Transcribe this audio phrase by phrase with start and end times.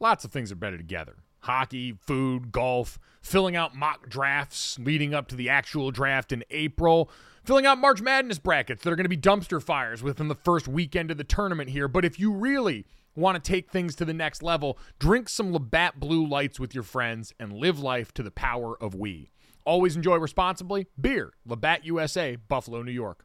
[0.00, 5.28] lots of things are better together hockey, food, golf, filling out mock drafts leading up
[5.28, 7.10] to the actual draft in April,
[7.44, 10.68] filling out March Madness brackets that are going to be dumpster fires within the first
[10.68, 11.88] weekend of the tournament here.
[11.88, 12.86] But if you really
[13.16, 16.84] want to take things to the next level, drink some Labatt Blue Lights with your
[16.84, 19.30] friends and live life to the power of we.
[19.64, 20.86] Always enjoy responsibly.
[21.00, 23.24] Beer, Labatt USA, Buffalo, New York.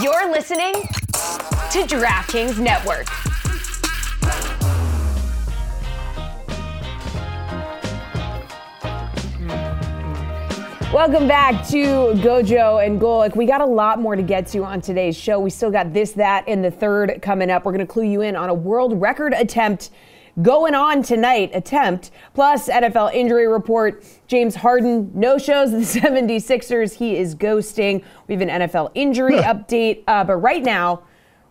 [0.00, 3.06] You're listening to DraftKings Network.
[10.94, 13.36] Welcome back to Gojo and Golic.
[13.36, 15.38] We got a lot more to get to on today's show.
[15.38, 17.66] We still got this, that, and the third coming up.
[17.66, 19.90] We're going to clue you in on a world record attempt
[20.40, 24.02] going on tonight attempt plus nfl injury report.
[24.28, 26.94] James harden no shows the 76ers.
[26.94, 28.02] He is ghosting.
[28.28, 31.02] We have an nfl injury update uh, but right now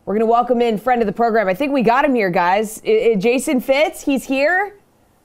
[0.06, 1.48] we're going to welcome in friend of the program.
[1.48, 2.82] I think we got him here guys.
[2.86, 4.78] I- I- jason fitz he's here?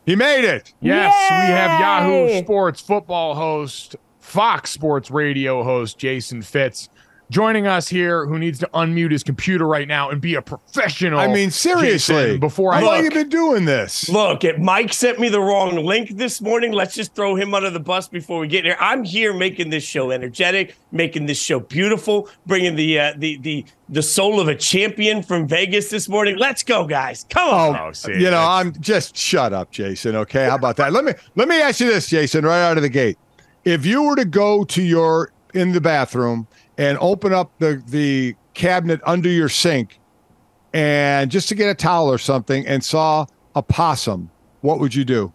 [0.05, 0.73] He made it.
[0.81, 6.89] Yes, we have Yahoo Sports football host, Fox Sports radio host Jason Fitz
[7.31, 11.19] joining us here who needs to unmute his computer right now and be a professional.
[11.19, 12.15] I mean, seriously.
[12.15, 14.09] Jason, before How I long you been doing this?
[14.09, 16.73] Look, if Mike sent me the wrong link this morning.
[16.73, 18.77] Let's just throw him under the bus before we get here.
[18.81, 23.65] I'm here making this show energetic, making this show beautiful, bringing the uh, the the
[23.89, 26.37] the soul of a champion from Vegas this morning.
[26.37, 27.25] Let's go, guys!
[27.29, 27.77] Come on.
[27.77, 30.17] Oh, see, you know, I'm just shut up, Jason.
[30.17, 30.93] Okay, how about that?
[30.93, 33.19] Let me let me ask you this, Jason, right out of the gate.
[33.65, 36.47] If you were to go to your in the bathroom
[36.79, 39.99] and open up the the cabinet under your sink,
[40.73, 45.05] and just to get a towel or something, and saw a possum, what would you
[45.05, 45.33] do?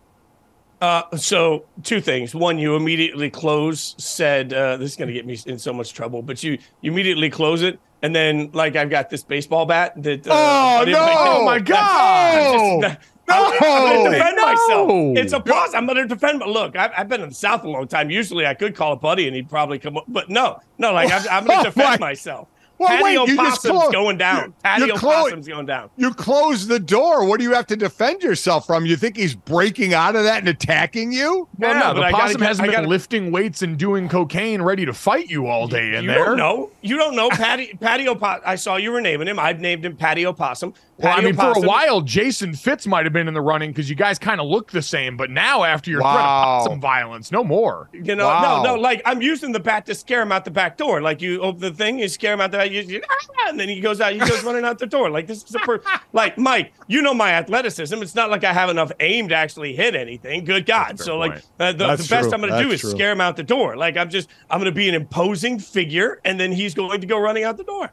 [0.81, 2.33] Uh, so two things.
[2.33, 3.93] One, you immediately close.
[3.99, 6.91] Said uh, this is going to get me in so much trouble, but you you
[6.91, 10.27] immediately close it, and then like I've got this baseball bat that.
[10.27, 10.97] Uh, Oh, no!
[10.99, 12.33] Oh, my God!
[12.33, 13.35] Just- I'm, I'm No!
[13.45, 14.45] I'm going to oh, defend No!
[14.45, 15.17] myself.
[15.17, 15.73] It's a pause.
[15.73, 16.39] I'm going to defend.
[16.39, 18.09] But look, I've, I've been in the South a long time.
[18.09, 20.05] Usually, I could call a buddy and he'd probably come up.
[20.07, 22.47] But no, no, like I'm, I'm going Oh, to defend my- myself.
[22.81, 24.43] Well, Patio wait, you just possum's clo- going down.
[24.47, 25.89] you- Patio clo- possum's going down.
[25.97, 27.25] You close the door.
[27.25, 28.85] What do you have to defend yourself from?
[28.85, 31.47] You think he's breaking out of that and attacking you?
[31.57, 33.77] Well, Yeah, no, but the I gotta possum hasn't I been gotta- lifting weights and
[33.77, 36.25] doing cocaine ready to fight you all day in you there.
[36.25, 36.69] don't know.
[36.81, 37.29] You don't know.
[37.29, 38.41] Patty, patio pot.
[38.45, 39.37] I saw you were naming him.
[39.39, 40.73] I've named him Patio Possum.
[40.97, 43.71] Well, I Patio mean, for a while, Jason Fitz might have been in the running
[43.71, 45.17] because you guys kind of look the same.
[45.17, 46.59] But now, after your threat Wow.
[46.59, 47.89] of possum violence, no more.
[47.93, 48.63] You know, Wow.
[48.63, 51.01] no, no, like I'm using the bat to scare him out the back door.
[51.01, 53.59] Like you open the thing, you scare him out the back, you, you, ah, and
[53.59, 55.09] then he goes out, he goes running out the door.
[55.09, 55.81] Like this is a per-
[56.13, 58.01] like Mike, you know my athleticism.
[58.01, 60.43] It's not like I have enough aim to actually hit anything.
[60.45, 60.99] Good God!
[60.99, 62.31] So like uh, the, the best true.
[62.33, 62.91] I'm going to do is true.
[62.91, 63.77] scare him out the door.
[63.77, 67.07] Like I'm just I'm going to be an imposing figure, and then he's going to
[67.07, 67.91] go running out the door.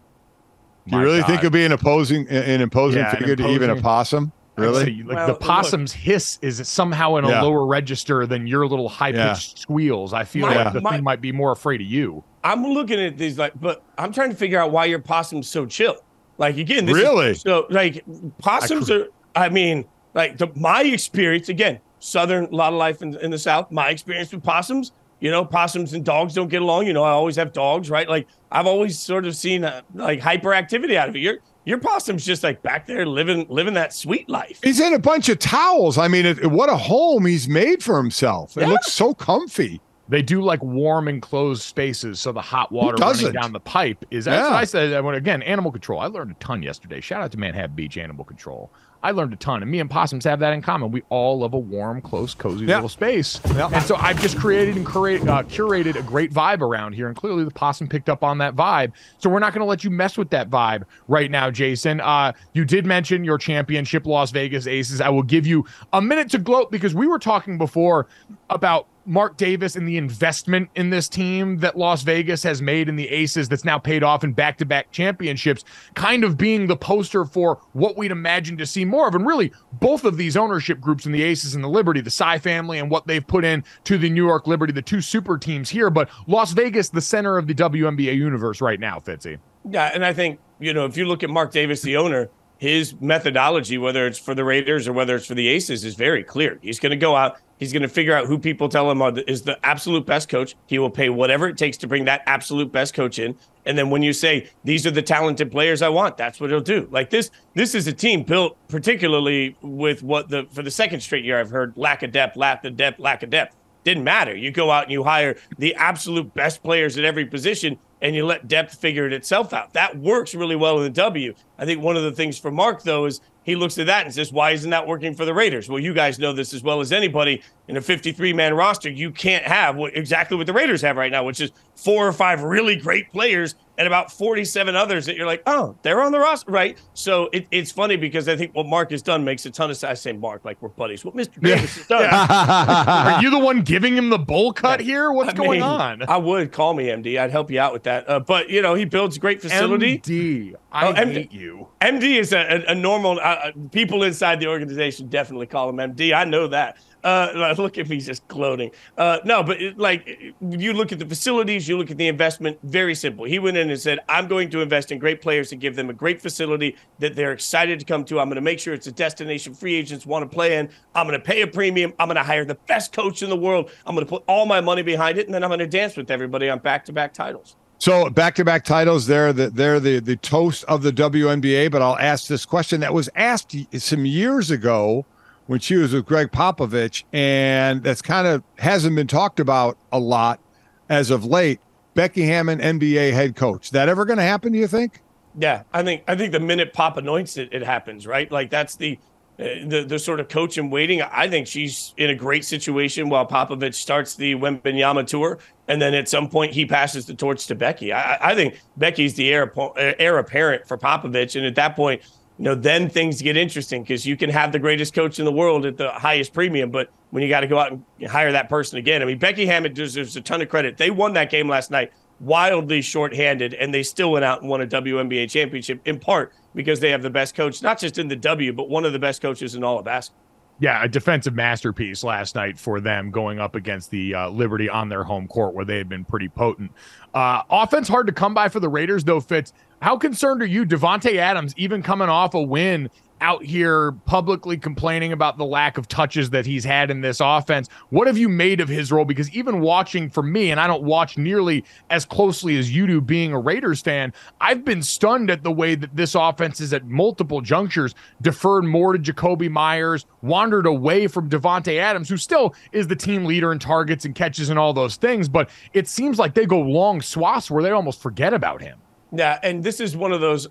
[0.86, 1.26] Do you really God.
[1.26, 4.32] think of being opposing an imposing Yeah, an figure to even a possum?
[4.56, 4.84] Really?
[4.86, 5.40] say, like Well, the look.
[5.40, 7.42] possum's hiss is somehow in a Yeah.
[7.42, 9.60] lower register than your little high pitched Yeah.
[9.60, 10.12] squeals.
[10.12, 12.24] I feel My- like the my- thing might be more afraid of you.
[12.52, 15.66] I'm looking at these like, but I'm trying to figure out why your possum's so
[15.66, 15.96] chill.
[16.38, 17.34] Like again, this is- Really?
[17.34, 18.04] so like
[18.38, 19.06] possums are.
[19.34, 23.38] I mean, like the, my experience again, southern, a lot of life in, in the
[23.38, 23.70] south.
[23.70, 26.86] My experience with possums, you know, possums and dogs don't get along.
[26.86, 28.08] You know, I always have dogs, right?
[28.08, 31.20] Like I've always sort of seen uh, like hyperactivity out of it.
[31.20, 34.58] Your your possum's just like back there living living that sweet life.
[34.62, 35.98] He's in a bunch of towels.
[35.98, 38.56] I mean, it, what a home he's made for himself.
[38.56, 38.68] It Yeah.
[38.68, 39.80] looks so comfy.
[40.08, 44.24] They do like warm enclosed spaces, so the hot water running down the pipe is.
[44.24, 44.50] That's yeah.
[44.50, 45.04] what I said.
[45.14, 46.00] Again, animal control.
[46.00, 47.00] I learned a ton yesterday.
[47.00, 48.70] Shout out to Manhattan Beach Animal Control.
[49.00, 50.90] I learned a ton, and me and possums have that in common.
[50.90, 52.76] We all love a warm, close, cozy yeah.
[52.76, 53.40] little space.
[53.54, 53.68] Yeah.
[53.72, 57.44] And so I've just created and uh, curated a great vibe around here, and clearly
[57.44, 58.92] the possum picked up on that vibe.
[59.18, 62.00] So we're not going to let you mess with that vibe right now, Jason.
[62.00, 65.00] Uh, you did mention your championship, Las Vegas Aces.
[65.00, 68.08] I will give you a minute to gloat because we were talking before
[68.50, 72.96] about Mark Davis and the investment in this team that Las Vegas has made in
[72.96, 75.64] the Aces that's now paid off in back to back championships,
[75.94, 79.14] kind of being the poster for what we'd imagine to see more of.
[79.14, 82.38] And really, both of these ownership groups in the Aces and the Liberty, the Tsai
[82.38, 85.70] family and what they've put in to the New York Liberty, the two super teams
[85.70, 89.38] here, but Las Vegas, the center of the WNBA universe right now, Fitzy.
[89.70, 89.90] Yeah.
[89.94, 92.28] And I think, you know, if you look at Mark Davis, the owner,
[92.58, 96.22] his methodology, whether it's for the Raiders or whether it's for the Aces, is very
[96.22, 96.58] clear.
[96.60, 99.42] He's going to go out, He's going to figure out who people tell him is
[99.42, 100.54] the absolute best coach.
[100.66, 103.36] He will pay whatever it takes to bring that absolute best coach in.
[103.66, 106.60] And then when you say these are the talented players I want, that's what he'll
[106.60, 106.88] do.
[106.90, 111.24] Like this, this is a team built particularly with what the for the second straight
[111.24, 113.56] year I've heard lack of depth, lack of depth, lack of depth.
[113.84, 114.36] Didn't matter.
[114.36, 118.24] You go out and you hire the absolute best players at every position, and you
[118.24, 119.72] let depth figure it itself out.
[119.72, 121.34] That works really well in the W.
[121.58, 124.14] I think one of the things for Mark though is he looks at that and
[124.14, 125.68] says, Why isn't that working for the Raiders?
[125.68, 127.42] Well, you guys know this as well as anybody.
[127.66, 131.10] In a 53 man roster, you can't have what, exactly what the Raiders have right
[131.10, 135.26] now, which is four or five really great players and about 47 others that you're
[135.26, 136.76] like, oh, they're on the roster, right?
[136.94, 139.76] So it, it's funny because I think what Mark has done makes a ton of
[139.76, 139.90] sense.
[139.90, 141.04] I say Mark like we're buddies.
[141.04, 141.40] What Mr.
[141.40, 142.04] Davis has done.
[142.12, 145.12] Are you the one giving him the bowl cut here?
[145.12, 146.02] What's I going mean, on?
[146.08, 147.20] I would call me MD.
[147.20, 148.08] I'd help you out with that.
[148.10, 149.98] Uh, but you know, he builds a great facility.
[149.98, 151.68] MD, I oh, hate MD, you.
[151.80, 153.20] MD is a, a, a normal.
[153.20, 156.12] Uh, uh, people inside the organization definitely call him MD.
[156.12, 156.78] I know that.
[157.04, 158.70] Uh, look at me just gloating.
[158.96, 162.58] Uh, no, but it, like you look at the facilities, you look at the investment.
[162.64, 163.24] Very simple.
[163.24, 165.90] He went in and said, "I'm going to invest in great players to give them
[165.90, 168.18] a great facility that they're excited to come to.
[168.18, 170.68] I'm going to make sure it's a destination free agents want to play in.
[170.94, 171.92] I'm going to pay a premium.
[171.98, 173.70] I'm going to hire the best coach in the world.
[173.86, 175.96] I'm going to put all my money behind it, and then I'm going to dance
[175.96, 180.82] with everybody on back-to-back titles." So back-to-back titles, they're the they're the the toast of
[180.82, 181.70] the WNBA.
[181.70, 185.06] But I'll ask this question that was asked some years ago
[185.48, 189.98] when she was with Gregg Popovich, and that's kind of hasn't been talked about a
[189.98, 190.40] lot
[190.88, 191.58] as of late.
[191.94, 193.70] Becky Hammon, NBA head coach.
[193.70, 194.52] That ever going to happen?
[194.52, 195.00] Do you think?
[195.36, 198.06] Yeah, I think I think the minute Pop anoints it, it happens.
[198.06, 198.98] Right, like that's the
[199.38, 201.00] uh, the the sort of coach in waiting.
[201.00, 205.94] I think she's in a great situation while Popovich starts the Wembanyama tour, and then
[205.94, 207.90] at some point he passes the torch to Becky.
[207.90, 212.02] I, I think Becky's the heir, heir apparent for Popovich, and at that point,
[212.38, 215.32] you know, then things get interesting because you can have the greatest coach in the
[215.32, 218.48] world at the highest premium, but when you got to go out and hire that
[218.48, 220.76] person again, I mean, Becky Hammon deserves a ton of credit.
[220.76, 224.60] They won that game last night wildly shorthanded, and they still went out and won
[224.60, 228.16] a WNBA championship in part because they have the best coach, not just in the
[228.16, 230.24] W, but one of the best coaches in all of basketball.
[230.60, 234.88] Yeah, a defensive masterpiece last night for them going up against the uh, Liberty on
[234.88, 236.72] their home court where they had been pretty potent.
[237.14, 239.52] Uh, offense hard to come by for the Raiders, though, Fitz.
[239.80, 242.90] How concerned are you, Davante Adams, even coming off a win
[243.20, 247.68] out here publicly complaining about the lack of touches that he's had in this offense.
[247.90, 249.04] What have you made of his role?
[249.04, 253.00] Because even watching for me, and I don't watch nearly as closely as you do
[253.00, 256.86] being a Raiders fan, I've been stunned at the way that this offense is at
[256.86, 262.86] multiple junctures deferred more to Jakobi Meyers, wandered away from Davante Adams, who still is
[262.86, 265.28] the team leader in targets and catches and all those things.
[265.28, 268.78] But it seems like they go long swaths where they almost forget about him.
[269.12, 270.48] Yeah, and this is one of those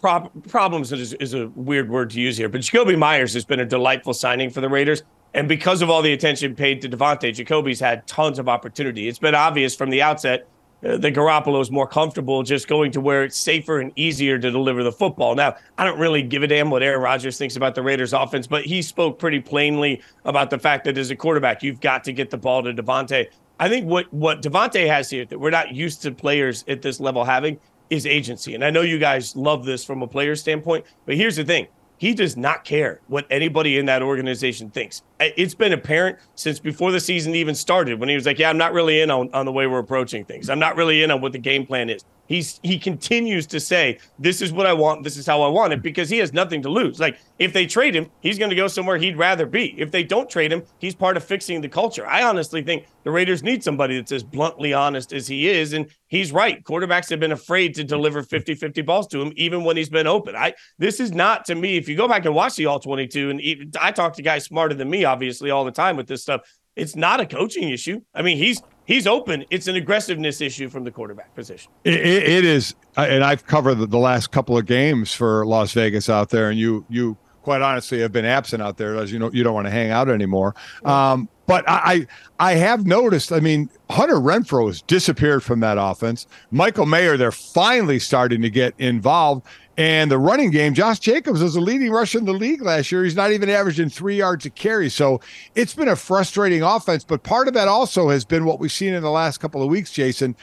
[0.00, 3.60] prob- problems is, is a weird word to use here, but Jakobi Meyers has been
[3.60, 5.02] a delightful signing for the Raiders.
[5.32, 9.08] And because of all the attention paid to Davante, Jakobi's had tons of opportunity.
[9.08, 10.48] It's been obvious from the outset
[10.84, 14.50] uh, that Garoppolo is more comfortable just going to where it's safer and easier to
[14.50, 15.36] deliver the football.
[15.36, 18.48] Now, I don't really give a damn what Aaron Rodgers thinks about the Raiders offense,
[18.48, 22.12] but he spoke pretty plainly about the fact that as a quarterback, you've got to
[22.12, 23.28] get the ball to Davante.
[23.60, 26.98] I think what what Davante has here that we're not used to players at this
[26.98, 28.54] level having is agency.
[28.54, 31.66] And I know you guys love this from a player standpoint, but here's the thing
[31.98, 35.02] he does not care what anybody in that organization thinks.
[35.20, 38.56] It's been apparent since before the season even started when he was like, Yeah, I'm
[38.56, 40.48] not really in on, on the way we're approaching things.
[40.48, 42.02] I'm not really in on what the game plan is.
[42.30, 45.02] He's he continues to say, "This is what I want.
[45.02, 47.00] This is how I want it," because he has nothing to lose.
[47.00, 49.74] Like if they trade him, he's going to go somewhere he'd rather be.
[49.76, 52.06] If they don't trade him, he's part of fixing the culture.
[52.06, 55.90] I honestly think the Raiders need somebody that's as bluntly honest as he is, and
[56.06, 56.62] he's right.
[56.62, 60.36] Quarterbacks have been afraid to deliver 50-50 balls to him, even when he's been open.
[60.36, 61.78] I this is not to me.
[61.78, 64.76] If you go back and watch the All 22, and I talk to guys smarter
[64.76, 66.42] than me, obviously, all the time with this stuff
[66.76, 68.00] it's not a coaching issue.
[68.14, 69.44] I mean, he's he's open.
[69.50, 71.70] It's an aggressiveness issue from the quarterback position.
[71.84, 76.10] it, it, is, and I've covered the, the last couple of games for Las Vegas
[76.10, 79.30] out there, and you you quite honestly have been absent out there as you know
[79.32, 80.54] you don't want to hang out anymore.
[80.84, 82.06] Um, but I
[82.38, 83.32] I have noticed.
[83.32, 86.26] I mean, Hunter Renfrow has disappeared from that offense.
[86.50, 89.46] Michael Mayer, they're finally starting to get involved.
[89.76, 93.04] And the running game, Josh Jacobs was a leading rusher in the league last year.
[93.04, 94.90] He's not even averaging three yards a carry.
[94.90, 95.20] So
[95.54, 97.04] it's been a frustrating offense.
[97.04, 99.68] But part of that also has been what we've seen in the last couple of
[99.68, 100.36] weeks, Jason.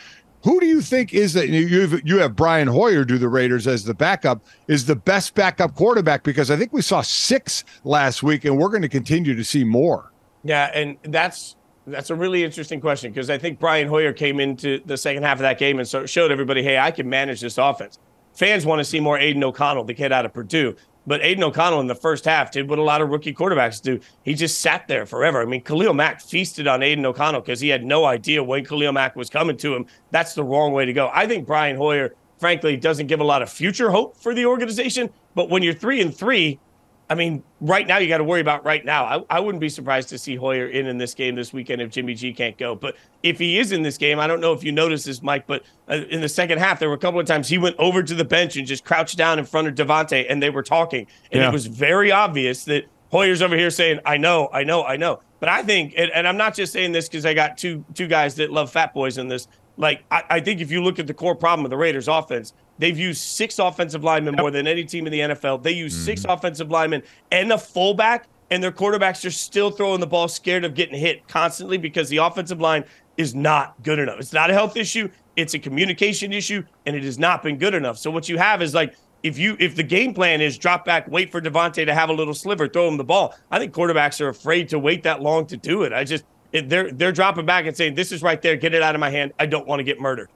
[0.43, 3.83] Who do you think is that you you have Brian Hoyer do the Raiders as
[3.83, 8.45] the backup is the best backup quarterback because I think we saw six last week
[8.45, 10.13] and we're going to continue to see more.
[10.43, 14.79] Yeah, and that's that's a really interesting question because I think Brian Hoyer came into
[14.85, 17.57] the second half of that game and so showed everybody, hey, I can manage this
[17.57, 17.99] offense
[18.37, 20.75] fans want to see more Aidan O'Connell, the kid out of Purdue.
[21.07, 23.99] But Aidan O'Connell in the first half did what a lot of rookie quarterbacks do.
[24.23, 25.41] He just sat there forever.
[25.41, 28.91] I mean, Khalil Mack feasted on Aidan O'Connell because he had no idea when Khalil
[28.91, 29.85] Mack was coming to him.
[30.11, 31.09] That's the wrong way to go.
[31.13, 35.09] I think Brian Hoyer, frankly, doesn't give a lot of future hope for the organization.
[35.33, 36.59] But when you're three and three,
[37.09, 39.05] I mean, right now you got to worry about right now.
[39.05, 41.89] I, I wouldn't be surprised to see Hoyer in in this game this weekend if
[41.89, 42.75] Jimmy G can't go.
[42.75, 45.47] But if he is in this game, I don't know if you noticed this, Mike,
[45.47, 48.03] but uh, in the second half, there were a couple of times he went over
[48.03, 51.07] to the bench and just crouched down in front of Davante, and they were talking,
[51.31, 51.47] and yeah.
[51.47, 55.21] it was very obvious that Hoyer's over here saying, "I know, I know, I know."
[55.39, 58.07] But I think, and, and I'm not just saying this because I got two two
[58.07, 59.47] guys that love fat boys in this.
[59.77, 62.53] Like, I, I think if you look at the core problem of the Raiders' offense,
[62.79, 65.63] They've used six offensive linemen more than any team in the NFL.
[65.63, 66.05] They use mm-hmm.
[66.05, 70.63] six offensive linemen and a fullback, and their quarterbacks are still throwing the ball scared
[70.63, 72.83] of getting hit constantly because the offensive line
[73.17, 74.19] is not good enough.
[74.19, 77.73] It's not a health issue, it's a communication issue, and it has not been good
[77.73, 77.97] enough.
[77.97, 81.07] So what you have is like if you if the game plan is drop back,
[81.07, 83.35] wait for Davante to have a little sliver, throw him the ball.
[83.49, 85.91] I think quarterbacks are afraid to wait that long to do it.
[85.91, 86.23] I just
[86.61, 88.55] they're they're dropping back and saying, "This is right there.
[88.55, 89.33] Get it out of my hand.
[89.39, 90.29] I don't want to get murdered."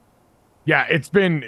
[0.65, 1.43] Yeah, it's been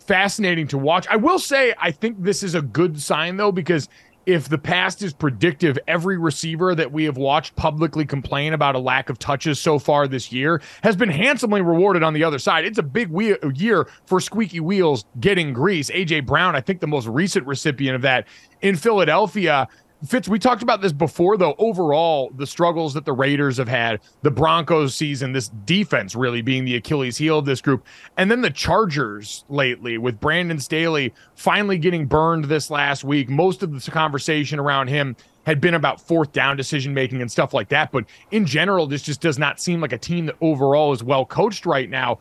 [0.00, 1.06] fascinating to watch.
[1.08, 3.88] I will say, I think this is a good sign, though, because
[4.26, 8.78] if the past is predictive, every receiver that we have watched publicly complain about a
[8.78, 12.64] lack of touches so far this year has been handsomely rewarded on the other side.
[12.64, 15.90] It's a big we- year for squeaky wheels getting grease.
[15.90, 18.26] AJ Brown, I think the most recent recipient of that
[18.62, 19.68] in Philadelphia.
[20.06, 21.54] Fitz, we talked about this before, though.
[21.58, 26.64] Overall, the struggles that the Raiders have had, the Broncos season, this defense really being
[26.64, 27.86] the Achilles heel of this group,
[28.18, 33.30] and then the Chargers lately with Brandon Staley finally getting burned this last week.
[33.30, 37.54] Most of the conversation around him had been about fourth down decision making and stuff
[37.54, 37.90] like that.
[37.90, 41.24] But in general, this just does not seem like a team that overall is well
[41.24, 42.18] coached right now.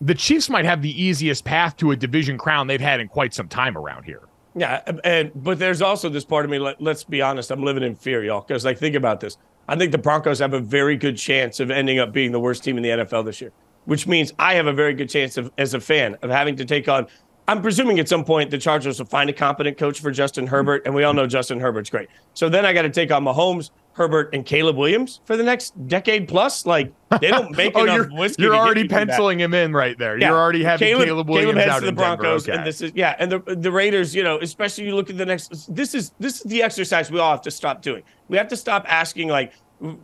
[0.00, 3.32] The Chiefs might have the easiest path to a division crown they've had in quite
[3.32, 4.22] some time around here.
[4.54, 6.58] Yeah, and but there's also this part of me.
[6.58, 7.50] Let, us be honest.
[7.50, 8.42] I'm living in fear, y'all.
[8.42, 9.38] Because like, think about this.
[9.68, 12.64] I think the Broncos have a very good chance of ending up being the worst
[12.64, 13.52] team in the NFL this year,
[13.84, 16.64] which means I have a very good chance of, as a fan, of having to
[16.64, 17.06] take on.
[17.48, 20.82] I'm presuming at some point the Chargers will find a competent coach for Justin Herbert,
[20.84, 22.08] and we all know Justin Herbert's great.
[22.34, 25.72] So then I got to take on Mahomes, Herbert and Caleb Williams for the next
[25.86, 26.64] decade plus.
[26.64, 28.42] Like they don't make oh, enough you're, whiskey.
[28.42, 30.18] You're already penciling him in right there.
[30.18, 30.28] Yeah.
[30.28, 32.56] You're already having Caleb, Caleb Williams Caleb out to the Broncos, okay.
[32.56, 34.14] and this is yeah, and the the Raiders.
[34.14, 35.74] You know, especially you look at the next.
[35.74, 38.02] This is this is the exercise we all have to stop doing.
[38.28, 39.52] We have to stop asking like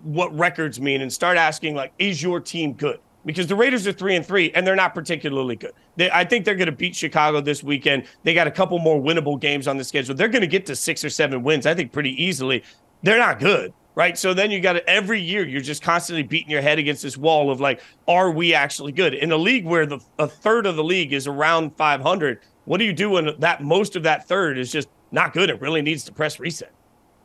[0.02, 2.99] what records mean and start asking like, is your team good?
[3.25, 5.73] Because the Raiders are three and three, and they're not particularly good.
[5.97, 8.04] They, I think they're going to beat Chicago this weekend.
[8.23, 10.14] They got a couple more winnable games on the schedule.
[10.14, 12.64] They're going to get to six or seven wins, I think, pretty easily.
[13.02, 14.17] They're not good right?
[14.17, 17.17] So then you got to every year you're just constantly beating your head against this
[17.17, 20.76] wall of like, are we actually good in a league where the a third of
[20.76, 22.38] the league is around 500?
[22.64, 25.50] What do you do when that most of that third is just not good?
[25.50, 26.71] It really needs to press reset.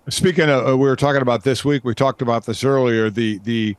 [0.09, 1.85] Speaking of, uh, we were talking about this week.
[1.85, 3.11] We talked about this earlier.
[3.11, 3.77] The the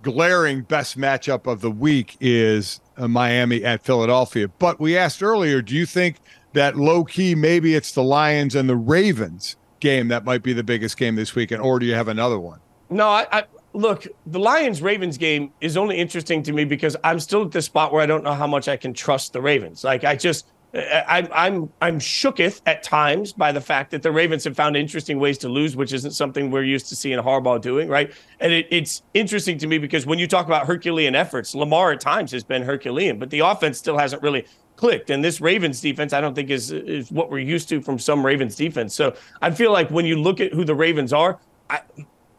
[0.00, 4.48] glaring best matchup of the week is uh, Miami at Philadelphia.
[4.48, 6.16] But we asked earlier, do you think
[6.54, 10.64] that low key maybe it's the Lions and the Ravens game that might be the
[10.64, 12.60] biggest game this weekend, or do you have another one?
[12.90, 14.06] No, I, I look.
[14.26, 17.92] The Lions Ravens game is only interesting to me because I'm still at the spot
[17.92, 19.84] where I don't know how much I can trust the Ravens.
[19.84, 20.46] Like I just.
[20.72, 25.18] I, I'm I'm shooketh at times by the fact that the Ravens have found interesting
[25.18, 28.12] ways to lose, which isn't something we're used to seeing Harbaugh doing, right?
[28.38, 32.00] And it, it's interesting to me because when you talk about Herculean efforts, Lamar at
[32.00, 34.46] times has been Herculean, but the offense still hasn't really
[34.80, 35.10] clicked.
[35.10, 38.24] And this Ravens defense, I don't think is is what we're used to from some
[38.24, 38.94] Ravens defense.
[38.94, 41.80] So I feel like when you look at who the Ravens are, I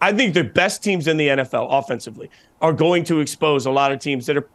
[0.02, 3.92] I think the best teams in the NFL offensively are going to expose a lot
[3.92, 4.50] of teams that are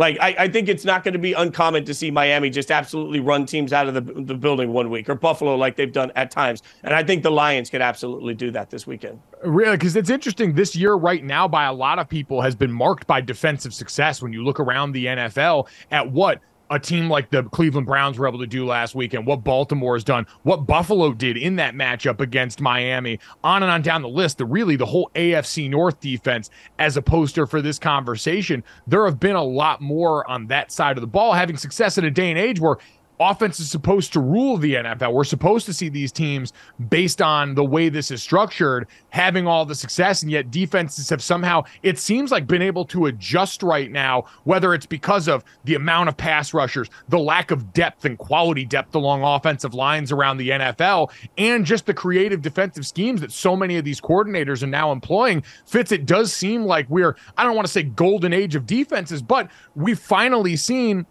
[0.00, 3.20] Like I, I think it's not going to be uncommon to see Miami just absolutely
[3.20, 6.30] run teams out of the, the building one week or Buffalo like they've done at
[6.30, 6.62] times.
[6.84, 9.20] And I think the Lions could absolutely do that this weekend.
[9.44, 10.54] Really, because it's interesting.
[10.54, 14.22] This year, right now, by a lot of people, has been marked by defensive success.
[14.22, 16.40] When you look around the NFL at what
[16.70, 20.04] a team like the Cleveland Browns were able to do last weekend, what Baltimore has
[20.04, 24.38] done, what Buffalo did in that matchup against Miami, on and on down the list.
[24.38, 28.62] The really the whole AFC North defense as a poster for this conversation.
[28.86, 32.04] There have been a lot more on that side of the ball having success in
[32.04, 32.76] a day and age where
[33.20, 35.12] offense is supposed to rule the NFL.
[35.12, 36.54] We're supposed to see these teams
[36.88, 41.22] based on the way this is structured having all the success, and yet defenses have
[41.22, 45.74] somehow, it seems like, been able to adjust right now, whether it's because of the
[45.74, 50.38] amount of pass rushers, the lack of depth and quality depth along offensive lines around
[50.38, 54.68] the NFL, and just the creative defensive schemes that so many of these coordinators are
[54.68, 55.42] now employing.
[55.66, 59.20] Fitz, it does seem like we're, I don't want to say golden age of defenses,
[59.20, 61.04] but we've finally seen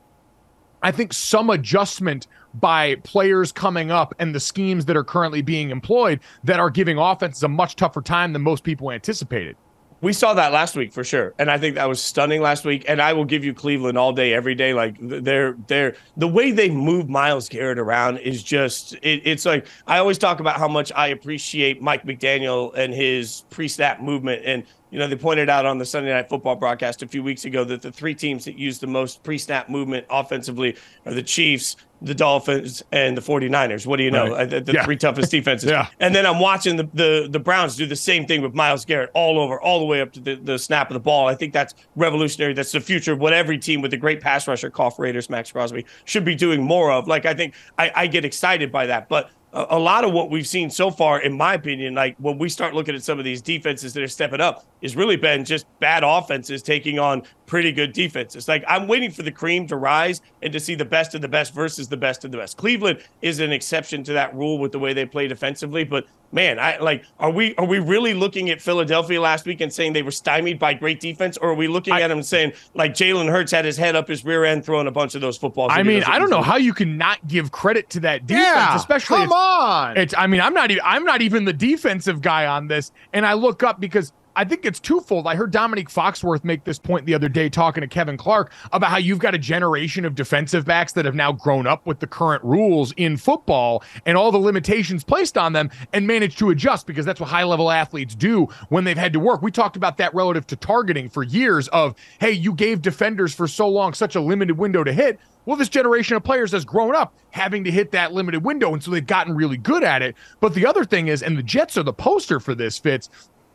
[0.81, 5.69] I think some adjustment by players coming up and the schemes that are currently being
[5.69, 9.55] employed that are giving offenses a much tougher time than most people anticipated.
[10.01, 12.85] We saw that last week for sure, and I think that was stunning last week.
[12.87, 14.73] And I will give you Cleveland all day, every day.
[14.73, 19.67] Like they're they're the way they move Myles Garrett around is just it, it's like
[19.87, 24.63] I always talk about how much I appreciate Mike McDaniel and his pre-snap movement and
[24.91, 27.63] you know, they pointed out on the Sunday Night Football broadcast a few weeks ago
[27.63, 30.75] that the three teams that use the most pre snap movement offensively
[31.05, 33.85] are the Chiefs, the Dolphins, and the 49ers.
[33.85, 34.31] What do you know?
[34.31, 34.41] Right.
[34.41, 34.85] Uh, the, the yeah.
[34.85, 35.69] three toughest defenses.
[35.69, 35.87] yeah.
[35.99, 39.11] And then I'm watching the, the, the Browns do the same thing with Myles Garrett
[39.13, 41.27] all over, all the way up to the, the snap of the ball.
[41.27, 42.53] I think that's revolutionary.
[42.53, 45.51] That's the future of what every team with a great pass rusher, for Raiders, Maxx
[45.51, 47.07] Crosby, should be doing more of.
[47.07, 49.09] Like, I think I, I get excited by that.
[49.09, 52.49] But a, lot of what we've seen so far, in my opinion, like when we
[52.49, 55.65] start looking at some of these defenses that are stepping up, is really been just
[55.79, 58.47] bad offenses taking on pretty good defenses.
[58.47, 61.27] Like I'm waiting for the cream to rise and to see the best of the
[61.27, 62.55] best versus the best of the best.
[62.57, 66.59] Cleveland is an exception to that rule with the way they play defensively, but man,
[66.59, 70.03] I like are we are we really looking at Philadelphia last week and saying they
[70.03, 73.29] were stymied by great defense, or are we looking I, at them saying like Jalen
[73.29, 75.71] Hurts had his head up his rear end throwing a bunch of those footballs?
[75.73, 78.75] I mean, I don't know how you can not give credit to that defense, yeah,
[78.75, 79.97] especially come on.
[79.97, 83.25] It's I mean, I'm not even I'm not even the defensive guy on this, and
[83.25, 85.27] I look up because I think it's twofold.
[85.27, 88.89] I heard Dominique Foxworth make this point the other day talking to Kevin Clark about
[88.89, 92.07] how you've got a generation of defensive backs that have now grown up with the
[92.07, 96.87] current rules in football and all the limitations placed on them and managed to adjust
[96.87, 99.41] because that's what high level athletes do when they've had to work.
[99.41, 103.45] We talked about that relative to targeting for years of, hey, you gave defenders for
[103.45, 105.19] so long such a limited window to hit.
[105.43, 108.81] Well, this generation of players has grown up having to hit that limited window, and
[108.81, 110.15] so they've gotten really good at it.
[110.39, 113.09] But the other thing is, and the Jets are the poster for this, Fitz,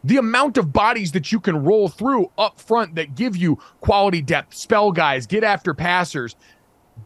[0.04, 4.22] the amount of bodies that you can roll through up front that give you quality
[4.22, 6.36] depth, spell guys, get after passers,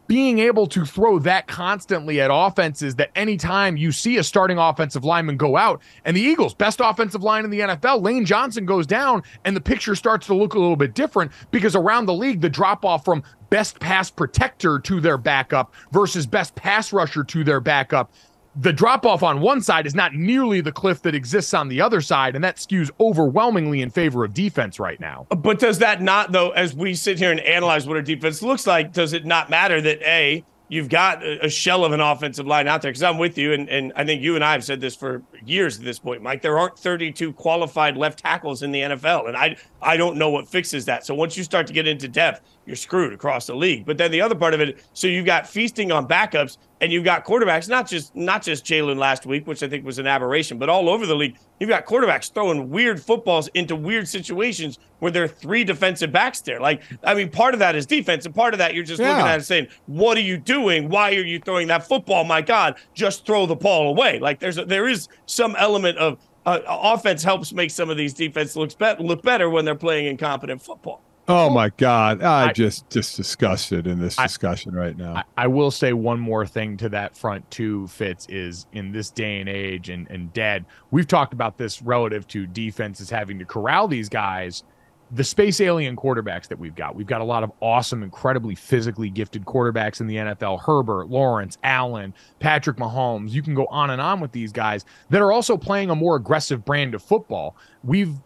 [0.07, 5.03] being able to throw that constantly at offenses that anytime you see a starting offensive
[5.03, 8.85] lineman go out, and the Eagles, best offensive line in the NFL, Lane Johnson goes
[8.85, 12.41] down, and the picture starts to look a little bit different because around the league,
[12.41, 17.43] the drop off from best pass protector to their backup versus best pass rusher to
[17.43, 18.11] their backup
[18.59, 21.79] the drop off on one side is not nearly the cliff that exists on the
[21.79, 25.25] other side, and that skews overwhelmingly in favor of defense right now.
[25.29, 28.67] But does that not, though, as we sit here and analyze what our defense looks
[28.67, 32.67] like, does it not matter that A, you've got a shell of an offensive line
[32.67, 32.91] out there?
[32.91, 35.23] Because I'm with you, and, and I think you and I have said this for
[35.45, 36.41] years at this point, Mike.
[36.41, 40.49] There aren't 32 qualified left tackles in the NFL, and I I don't know what
[40.49, 41.05] fixes that.
[41.05, 43.85] So once you start to get into depth, you're screwed across the league.
[43.85, 47.03] But then the other part of it, so you've got feasting on backups and you've
[47.03, 50.57] got quarterbacks, not just not just Jalen last week, which I think was an aberration,
[50.57, 51.37] but all over the league.
[51.59, 56.41] You've got quarterbacks throwing weird footballs into weird situations where there are three defensive backs
[56.41, 56.59] there.
[56.59, 59.09] Like, I mean, part of that is defense, and part of that you're just yeah.
[59.09, 60.89] looking at it saying, "What are you doing?
[60.89, 62.23] Why are you throwing that football?
[62.23, 66.17] My God, just throw the ball away." Like, there's a, there is some element of
[66.45, 70.05] uh, offense helps make some of these defense looks be- look better when they're playing
[70.05, 71.01] incompetent football.
[71.31, 72.23] Oh my God!
[72.23, 75.13] I, I just just disgusted in this discussion I, right now.
[75.17, 77.85] I, I, will say one more thing to that front too.
[77.87, 82.27] Fitz is in this day and age, and and Dad, we've talked about this relative
[82.29, 84.63] to defenses having to corral these guys.
[85.11, 89.09] The space alien quarterbacks that we've got, we've got a lot of awesome, incredibly physically
[89.09, 90.61] gifted quarterbacks in the NFL.
[90.61, 93.31] Herbert, Lawrence, Allen, Patrick Mahomes.
[93.31, 96.15] You can go on and on with these guys that are also playing a more
[96.15, 97.55] aggressive brand of football.
[97.83, 98.19] We've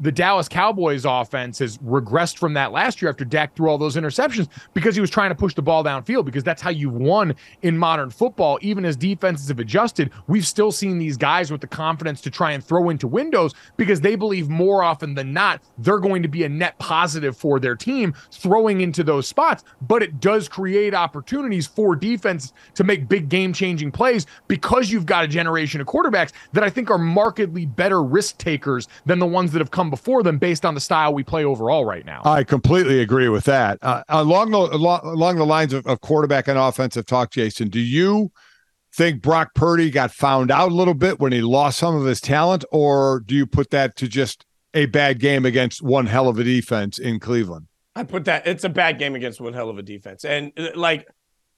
[0.00, 3.96] the Dallas Cowboys offense has regressed from that last year after Dak threw all those
[3.96, 7.34] interceptions because he was trying to push the ball downfield because that's how you've won
[7.62, 8.58] in modern football.
[8.62, 12.52] Even as defenses have adjusted, we've still seen these guys with the confidence to try
[12.52, 16.44] and throw into windows because they believe more often than not they're going to be
[16.44, 19.64] a net positive for their team throwing into those spots.
[19.82, 25.06] But it does create opportunities for defense to make big game changing plays because you've
[25.06, 29.26] got a generation of quarterbacks that I think are markedly better risk takers than the
[29.26, 32.22] ones that have come before them based on the style we play overall right now.
[32.24, 33.78] I completely agree with that.
[33.82, 38.30] Uh, along the along the lines of, of quarterback and offensive talk, Jason, do you
[38.92, 42.20] think Brock Purdy got found out a little bit when he lost some of his
[42.20, 46.38] talent, or do you put that to just a bad game against one hell of
[46.38, 47.66] a defense in Cleveland?
[47.94, 50.70] I put that it's a bad game against one hell of a defense, and uh,
[50.74, 51.06] like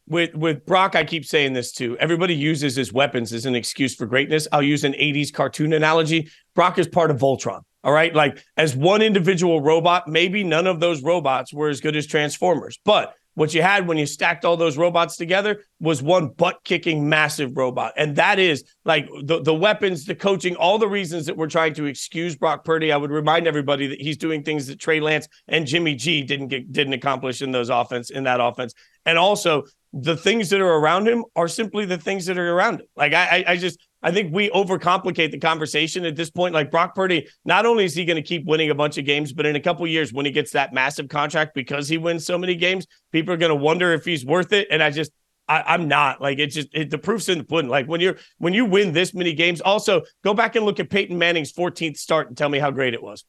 [0.07, 1.97] with with Brock, I keep saying this too.
[1.99, 4.49] Everybody uses his weapons as an excuse for greatness.
[4.53, 6.29] I'll use an 80s cartoon analogy.
[6.55, 7.61] Brock is part of Voltron.
[7.83, 8.15] All right.
[8.15, 12.79] Like as one individual robot, maybe none of those robots were as good as Transformers.
[12.85, 17.09] But what you had when you stacked all those robots together was one butt kicking
[17.09, 17.95] massive robot.
[17.97, 21.73] And that is like the, the weapons, the coaching, all the reasons that we're trying
[21.75, 22.93] to excuse Brock Purdy.
[22.93, 26.49] I would remind everybody that he's doing things that Trey Lance and Jimmy G didn't
[26.49, 28.75] get didn't accomplish in those offense in that offense.
[29.07, 32.81] And also the things that are around him are simply the things that are around
[32.81, 32.87] him.
[32.97, 36.55] Like I, I just I think we overcomplicate the conversation at this point.
[36.55, 39.33] Like Brock Purdy, not only is he going to keep winning a bunch of games,
[39.33, 42.39] but in a couple years, when he gets that massive contract because he wins so
[42.39, 44.69] many games, people are going to wonder if he's worth it.
[44.71, 45.13] And I just,
[45.49, 47.71] I, am not like it's just it, the proof's in the pudding.
[47.71, 50.89] Like when you're when you win this many games, also go back and look at
[50.89, 53.25] Peyton Manning's 14th start and tell me how great it was.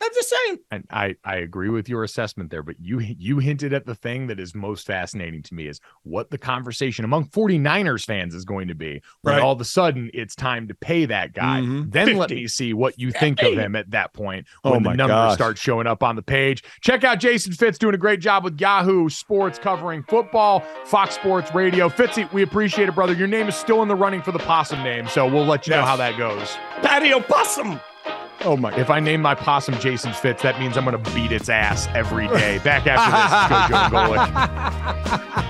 [0.00, 0.58] I'm just saying.
[0.70, 4.28] And I, I agree with your assessment there, but you you hinted at the thing
[4.28, 8.68] that is most fascinating to me is what the conversation among 49ers fans is going
[8.68, 9.02] to be.
[9.22, 9.42] When right.
[9.42, 11.60] all of a sudden it's time to pay that guy.
[11.60, 11.90] Mm-hmm.
[11.90, 12.18] Then 50.
[12.18, 14.96] let me see what you think of him at that point oh when oh the
[14.96, 15.34] numbers gosh.
[15.34, 16.62] start showing up on the page.
[16.80, 21.52] Check out Jason Fitz doing a great job with Yahoo Sports covering football, Fox Sports
[21.54, 21.88] Radio.
[21.88, 23.14] Fitzy, we appreciate it, brother.
[23.14, 25.72] Your name is still in the running for the possum name, so we'll let you
[25.72, 25.80] yes.
[25.80, 26.56] know how that goes.
[26.82, 27.80] Patio Possum.
[28.44, 28.74] Oh my!
[28.76, 31.88] If I name my possum Jason Fitz, that means I'm going to beat its ass
[31.94, 32.58] every day.
[32.58, 33.88] Back after this, Joe
[35.34, 35.48] Golic.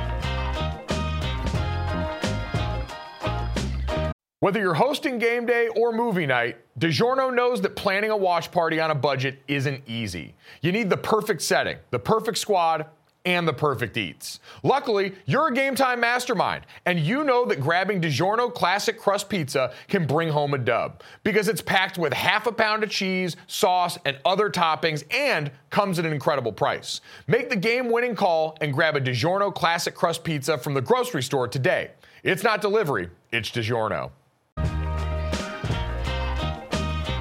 [4.41, 8.79] Whether you're hosting game day or movie night, DiGiorno knows that planning a watch party
[8.79, 10.35] on a budget isn't easy.
[10.63, 12.87] You need the perfect setting, the perfect squad
[13.29, 14.41] and the perfect eats.
[14.63, 19.71] Luckily, you're a game time mastermind, and you know that grabbing DiGiorno Classic Crust Pizza
[19.87, 23.99] can bring home a dub because it's packed with half a pound of cheese, sauce,
[24.07, 27.03] and other toppings, and comes at an incredible price.
[27.27, 31.23] Make the game winning call and grab a DiGiorno Classic Crust Pizza from the grocery
[31.23, 31.91] store today.
[32.23, 34.11] It's not delivery, it's DiGiorno.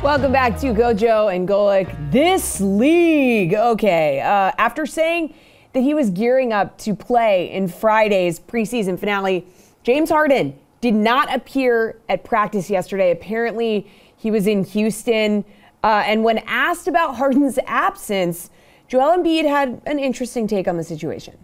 [0.01, 2.11] Welcome back to Gojo and Golic.
[2.11, 3.55] This league.
[3.55, 5.33] Okay, uh, after saying
[5.73, 9.45] that he was gearing up to play in Friday's preseason finale.
[9.83, 13.11] James Harden did not appear at practice yesterday.
[13.11, 15.45] Apparently, he was in Houston.
[15.83, 18.49] Uh, and when asked about Harden's absence,
[18.87, 21.37] Joel Embiid had an interesting take on the situation.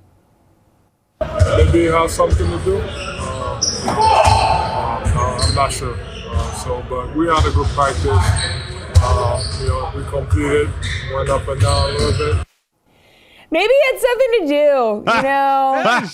[1.21, 2.77] Maybe it has something to do.
[2.77, 5.95] Uh, uh, I'm not sure.
[5.99, 8.05] Uh, so, but we had a good practice.
[9.05, 10.69] Uh, you know, we completed,
[11.13, 12.47] went up and down a little bit.
[13.53, 15.83] Maybe he had something to do, you know.
[15.85, 16.11] Ah,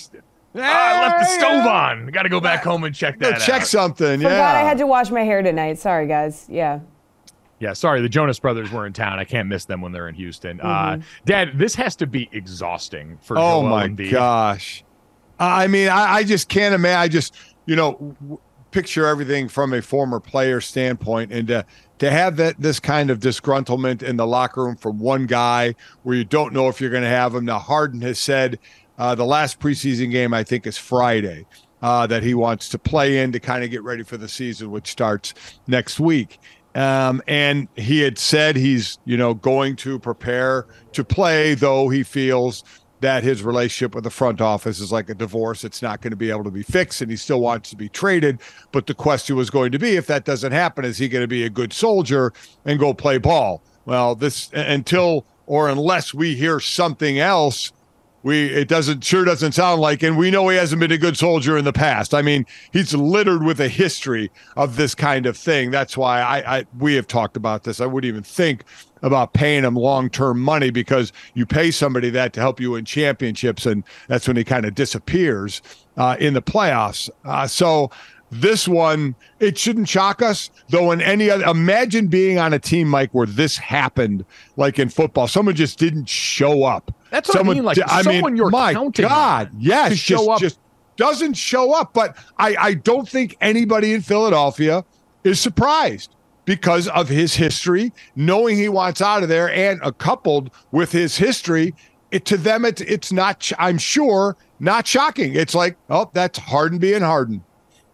[0.55, 2.07] I left the stove on.
[2.07, 3.39] Got to go back home and check that.
[3.39, 3.67] check out.
[3.67, 4.19] something.
[4.19, 4.27] Yeah.
[4.27, 5.79] Forgot I had to wash my hair tonight.
[5.79, 6.45] Sorry, guys.
[6.49, 6.81] Yeah.
[7.59, 9.19] Yeah, sorry, the Jonas Brothers were in town.
[9.19, 10.59] I can't miss them when they're in Houston.
[10.59, 11.01] Uh, mm-hmm.
[11.01, 13.37] Uh, Dad, this has to be exhausting for.
[13.37, 14.83] Oh Joel my gosh!
[15.39, 16.99] I mean, I, I, just can't imagine.
[16.99, 18.39] I just, you know, w-
[18.71, 21.65] picture everything from a former player standpoint, and to
[21.99, 26.15] to have that this kind of disgruntlement in the locker room from one guy where
[26.15, 27.45] you don't know if you're going to have him.
[27.45, 28.59] Now Harden has said
[28.97, 31.45] uh, the last preseason game I think is Friday
[31.81, 34.71] uh, that he wants to play in to kind of get ready for the season,
[34.71, 35.33] which starts
[35.67, 36.39] next week.
[36.75, 42.03] Um, and he had said he's you know going to prepare to play, though he
[42.03, 42.63] feels
[43.01, 45.63] that his relationship with the front office is like a divorce.
[45.63, 47.89] It's not going to be able to be fixed, and he still wants to be
[47.89, 48.39] traded.
[48.71, 51.27] But the question was going to be if that doesn't happen, is he going to
[51.27, 52.33] be a good soldier
[52.65, 53.61] and go play ball?
[53.85, 57.71] Well, this until or unless we hear something else,
[58.23, 61.17] we it doesn't sure doesn't sound like and we know he hasn't been a good
[61.17, 65.37] soldier in the past i mean he's littered with a history of this kind of
[65.37, 68.63] thing that's why i, I we have talked about this i wouldn't even think
[69.01, 73.65] about paying him long-term money because you pay somebody that to help you win championships
[73.65, 75.61] and that's when he kind of disappears
[75.97, 77.89] uh, in the playoffs uh, so
[78.31, 80.91] This one, it shouldn't shock us, though.
[80.91, 84.23] In any other, imagine being on a team, Mike, where this happened,
[84.55, 86.93] like in football, someone just didn't show up.
[87.09, 87.65] That's what someone, I mean.
[87.65, 90.39] Like I someone mean, you're my counting God, yes, to show just, up.
[90.39, 90.59] just
[90.95, 91.93] doesn't show up.
[91.93, 94.85] But I, I don't think anybody in Philadelphia
[95.23, 96.15] is surprised
[96.49, 101.15] because of his history, knowing he wants out of there, and uh, coupled with his
[101.15, 101.75] history.
[102.09, 103.51] It, to them, it's it's not.
[103.59, 105.35] I'm sure not shocking.
[105.35, 107.43] It's like, oh, that's Harden being Harden.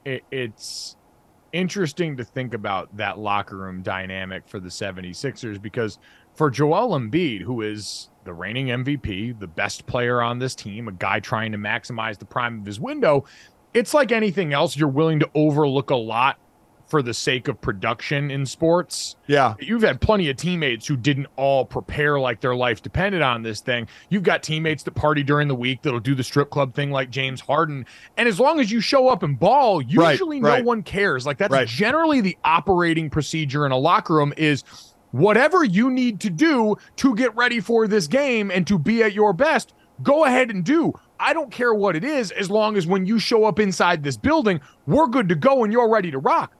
[0.05, 0.95] it, it's
[1.51, 5.99] interesting to think about that locker room dynamic for the 76ers because
[6.33, 10.93] for Joel Embiid, who is the reigning MVP, the best player on this team, a
[10.93, 13.25] guy trying to maximize the prime of his window,
[13.73, 14.77] it's like anything else.
[14.77, 16.39] You're willing to overlook a lot
[16.95, 19.17] for the sake of production in sports.
[19.27, 23.43] Yeah, You've had plenty of teammates who didn't all prepare like their life depended on
[23.43, 23.89] this thing.
[24.07, 27.09] You've got teammates that party during the week that'll do the strip club thing like
[27.09, 27.85] James Harden.
[28.15, 30.63] And as long as you show up and ball, Right, usually no right.
[30.63, 31.25] one cares.
[31.25, 31.67] Like that's Right.
[31.67, 34.63] generally the operating procedure in a locker room is
[35.11, 39.11] whatever you need to do to get ready for this game and to be at
[39.11, 40.93] your best, go ahead and do.
[41.19, 44.15] I don't care what it is as long as when you show up inside this
[44.15, 46.53] building, we're good to go and you're ready to rock.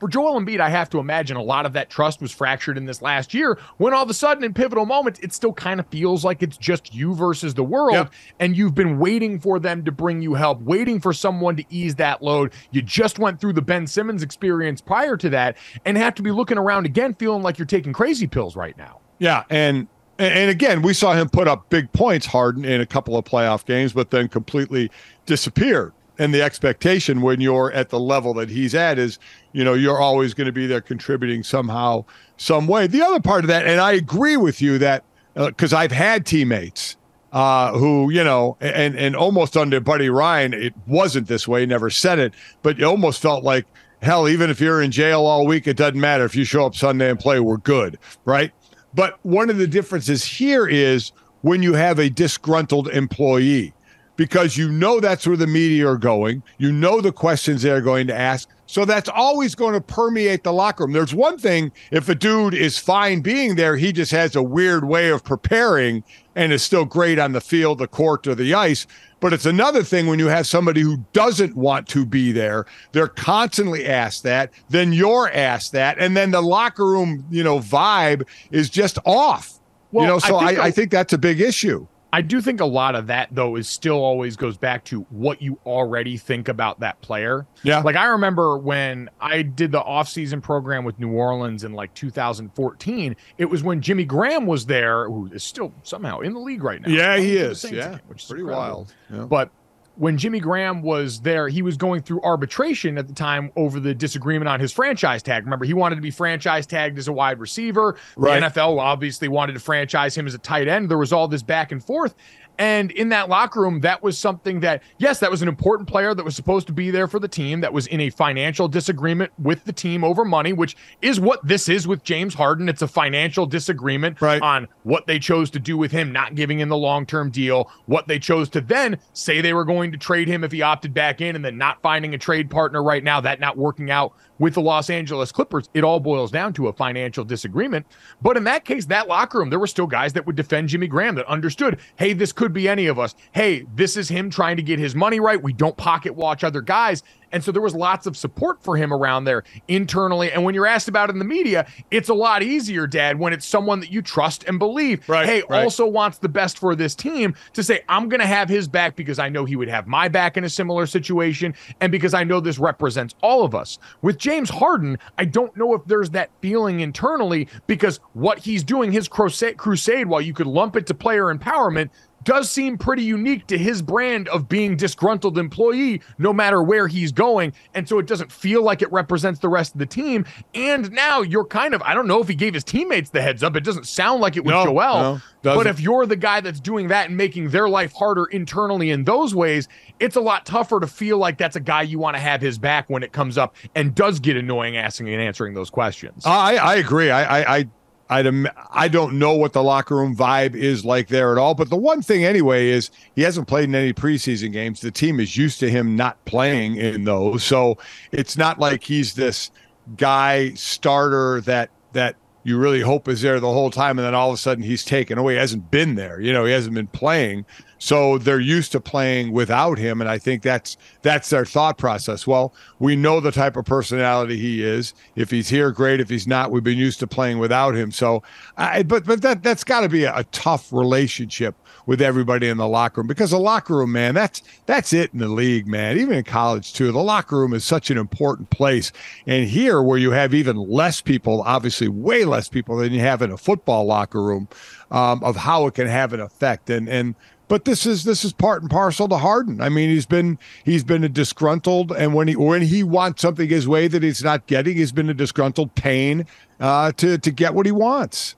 [0.00, 2.86] For Joel Embiid, I have to imagine a lot of that trust was fractured in
[2.86, 5.86] this last year when all of a sudden in pivotal moments, it still kind of
[5.88, 7.92] feels like it's just you versus the world.
[7.92, 8.12] Yep.
[8.40, 11.96] And you've been waiting for them to bring you help, waiting for someone to ease
[11.96, 12.54] that load.
[12.70, 16.30] You just went through the Ben Simmons experience prior to that and have to be
[16.30, 19.00] looking around again, feeling like you're taking crazy pills right now.
[19.18, 19.86] yeah, and
[20.18, 23.24] and and again, we saw him put up big points, Harden, in a couple of
[23.26, 24.90] playoff games, but then completely
[25.26, 25.92] disappeared.
[26.20, 29.18] And the expectation when you're at the level that he's at is,
[29.52, 32.04] you know, you're always going to be there contributing somehow,
[32.36, 32.86] some way.
[32.86, 35.02] The other part of that, and I agree with you that
[35.34, 36.98] because I've had teammates
[37.32, 41.64] uh, who, you know, and and almost under Buddy Ryan, it wasn't this way.
[41.64, 43.64] Never said it, but it almost felt like
[44.02, 44.28] hell.
[44.28, 47.08] Even if you're in jail all week, it doesn't matter if you show up Sunday
[47.08, 47.40] and play.
[47.40, 48.52] We're good, right?
[48.92, 53.72] But one of the differences here is when you have a disgruntled employee,
[54.20, 56.42] because you know that's where the media are going.
[56.58, 58.50] You know the questions they're going to ask.
[58.66, 60.92] So that's always going to permeate the locker room.
[60.92, 64.84] There's one thing if a dude is fine being there, he just has a weird
[64.84, 66.04] way of preparing
[66.36, 68.86] and is still great on the field, the court, or the ice.
[69.20, 72.66] But it's another thing when you have somebody who doesn't want to be there.
[72.92, 74.52] They're constantly asked that.
[74.68, 75.98] Then you're asked that.
[75.98, 79.58] And then the locker room, you know, vibe is just off.
[79.92, 81.86] Well, you know, so I, think I, a- think that's a big issue.
[82.12, 85.40] I do think a lot of that though is still always goes back to what
[85.40, 87.46] you already think about that player.
[87.62, 87.80] Yeah.
[87.80, 93.16] Like I remember when I did the off-season program with New Orleans in like 2014,
[93.38, 96.80] it was when Jimmy Graham was there, who is still somehow in the league right
[96.80, 96.88] now.
[96.88, 97.64] Yeah, he Playing for the is.
[97.64, 97.70] Yeah.
[97.86, 98.66] again, which is Pretty incredible.
[98.76, 98.94] wild.
[99.12, 99.24] Yeah.
[99.26, 99.50] But
[99.96, 103.94] when Jimmy Graham was there, he was going through arbitration at the time over the
[103.94, 105.44] disagreement on his franchise tag.
[105.44, 107.96] Remember, he wanted to be franchise tagged as a wide receiver.
[108.16, 108.40] Right.
[108.40, 110.90] The NFL obviously wanted to franchise him as a tight end.
[110.90, 112.14] There was all this back and forth.
[112.60, 116.14] And in that locker room, that was something that, yes, that was an important player
[116.14, 119.32] that was supposed to be there for the team, that was in a financial disagreement
[119.38, 122.68] with the team over money, which is what this is with James Harden.
[122.68, 124.42] It's a financial disagreement Right.
[124.42, 127.70] on what they chose to do with him, not giving him the long term deal,
[127.86, 130.92] what they chose to then say they were going to trade him if he opted
[130.92, 134.12] back in, and then not finding a trade partner right now, that not working out
[134.40, 135.68] with the Los Angeles Clippers.
[135.74, 137.86] It all boils down to a financial disagreement.
[138.20, 140.88] But in that case, that locker room, there were still guys that would defend Jimmy
[140.88, 143.14] Graham that understood, hey, this could be any of us.
[143.30, 145.40] Hey, this is him trying to get his money right.
[145.40, 147.04] We don't pocket watch other guys.
[147.32, 150.32] And so there was lots of support for him around there internally.
[150.32, 153.32] And when you're asked about it in the media, it's a lot easier, Dad, when
[153.32, 155.08] it's someone that you trust and believe.
[155.08, 155.62] Right, hey, right.
[155.62, 158.96] also wants the best for this team to say, I'm going to have his back
[158.96, 162.24] because I know he would have my back in a similar situation and because I
[162.24, 163.78] know this represents all of us.
[164.02, 168.92] With James Harden, I don't know if there's that feeling internally because what he's doing,
[168.92, 171.90] his crusade, crusade while you could lump it to player empowerment,
[172.24, 177.12] does seem pretty unique to his brand of being disgruntled employee no matter where he's
[177.12, 177.52] going.
[177.74, 180.24] And so it doesn't feel like it represents the rest of the team.
[180.54, 183.42] And now you're kind of i don't know if he gave his teammates the heads
[183.42, 183.56] up.
[183.56, 184.74] It doesn't sound like it was No, joel.
[184.74, 188.90] no, but if you're the guy that's doing that and making their life harder internally
[188.90, 192.16] in those ways it's a lot tougher to feel like that's a guy you want
[192.16, 195.54] to have his back when it comes up and does get annoying asking and answering
[195.54, 196.24] those questions.
[196.26, 197.10] I I agree.
[197.10, 197.68] I I I
[198.10, 198.26] I'd
[198.72, 201.54] I don't know what the locker room vibe is like there at all.
[201.54, 204.80] But the one thing anyway is he hasn't played in any preseason games.
[204.80, 207.78] The team is used to him not playing in those, so
[208.10, 209.52] it's not like he's this
[209.96, 214.30] guy starter that that you really hope is there the whole time, and then all
[214.30, 215.34] of a sudden he's taken away.
[215.34, 216.20] He hasn't been there.
[216.20, 217.46] You know, he hasn't been playing.
[217.82, 222.26] So they're used to playing without him, and I think that's that's their thought process.
[222.26, 224.92] Well, we know the type of personality he is.
[225.16, 225.98] If he's here, great.
[225.98, 227.90] If he's not, we've been used to playing without him.
[227.90, 228.22] So,
[228.58, 232.58] I, but but that that's got to be a, a tough relationship with everybody in
[232.58, 235.96] the locker room because the locker room, man, that's that's it in the league, man.
[235.96, 238.92] Even in college too, the locker room is such an important place.
[239.26, 243.22] And here, where you have even less people, obviously way less people than you have
[243.22, 244.48] in a football locker room,
[244.90, 246.68] um, of how it can have an effect.
[246.68, 247.14] And and
[247.50, 249.60] but this is this is part and parcel to Harden.
[249.60, 253.48] I mean, he's been he's been a disgruntled, and when he when he wants something
[253.48, 256.26] his way that he's not getting, he's been a disgruntled pain
[256.60, 258.36] uh, to to get what he wants.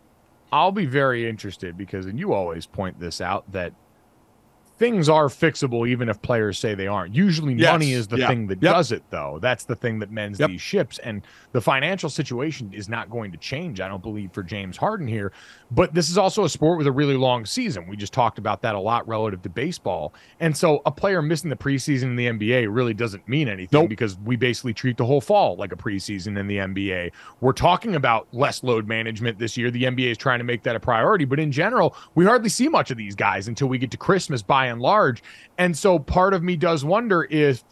[0.51, 3.75] I'll be very interested because, and you always point this out, that
[4.79, 7.15] things are fixable even if players say they aren't.
[7.15, 7.73] Usually yes.
[7.73, 8.29] money is the yeah.
[8.29, 8.75] thing that yep.
[8.75, 9.39] does it though.
[9.41, 10.51] That's the thing that mends yep.
[10.51, 14.43] these ships and the financial situation is not going to change I don't believe for
[14.43, 15.33] James Harden here,
[15.71, 17.87] but this is also a sport with a really long season.
[17.87, 20.15] We just talked about that a lot relative to baseball.
[20.41, 23.89] And so a player missing the preseason in the NBA really doesn't mean anything nope.
[23.89, 27.13] because we basically treat the whole fall like a preseason in the NBA.
[27.41, 29.71] We're talking about less load management this year.
[29.71, 32.69] The NBA is trying to make that a priority, but in general, we hardly see
[32.69, 35.23] much of these guys until we get to Christmas by and large.
[35.59, 37.65] And so part of me does wonder if